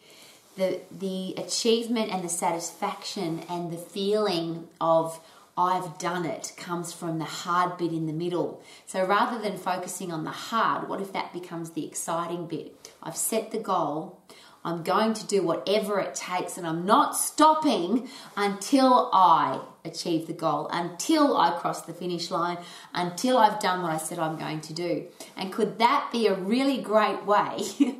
The, 0.55 0.79
the 0.89 1.33
achievement 1.35 2.13
and 2.13 2.23
the 2.23 2.29
satisfaction 2.29 3.41
and 3.49 3.71
the 3.71 3.77
feeling 3.77 4.69
of 4.79 5.19
I've 5.57 5.97
done 5.97 6.25
it 6.25 6.53
comes 6.55 6.93
from 6.93 7.19
the 7.19 7.25
hard 7.25 7.77
bit 7.77 7.91
in 7.91 8.05
the 8.07 8.13
middle. 8.13 8.63
So 8.85 9.03
rather 9.03 9.37
than 9.37 9.57
focusing 9.57 10.13
on 10.13 10.23
the 10.23 10.31
hard, 10.31 10.87
what 10.87 11.01
if 11.01 11.11
that 11.11 11.33
becomes 11.33 11.71
the 11.71 11.85
exciting 11.85 12.47
bit? 12.47 12.89
I've 13.03 13.17
set 13.17 13.51
the 13.51 13.59
goal. 13.59 14.21
I'm 14.63 14.81
going 14.83 15.13
to 15.15 15.27
do 15.27 15.41
whatever 15.41 15.99
it 15.99 16.15
takes, 16.15 16.57
and 16.57 16.65
I'm 16.65 16.85
not 16.85 17.17
stopping 17.17 18.07
until 18.37 19.09
I 19.11 19.59
achieve 19.87 20.27
the 20.27 20.33
goal, 20.33 20.69
until 20.71 21.37
I 21.37 21.51
cross 21.51 21.81
the 21.81 21.93
finish 21.93 22.29
line, 22.29 22.57
until 22.93 23.37
I've 23.37 23.59
done 23.59 23.81
what 23.81 23.91
I 23.91 23.97
said 23.97 24.19
I'm 24.19 24.37
going 24.37 24.61
to 24.61 24.73
do. 24.73 25.05
And 25.35 25.51
could 25.51 25.79
that 25.79 26.09
be 26.11 26.27
a 26.27 26.35
really 26.35 26.81
great 26.81 27.25
way 27.25 27.63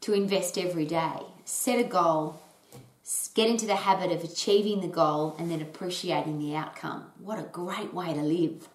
to 0.00 0.12
invest 0.12 0.56
every 0.56 0.86
day? 0.86 1.20
Set 1.44 1.78
a 1.78 1.84
goal, 1.84 2.40
get 3.34 3.48
into 3.48 3.66
the 3.66 3.76
habit 3.76 4.12
of 4.12 4.24
achieving 4.24 4.80
the 4.80 4.88
goal, 4.88 5.36
and 5.38 5.50
then 5.50 5.60
appreciating 5.60 6.38
the 6.38 6.54
outcome. 6.56 7.04
What 7.18 7.38
a 7.38 7.42
great 7.42 7.92
way 7.92 8.14
to 8.14 8.22
live! 8.22 8.68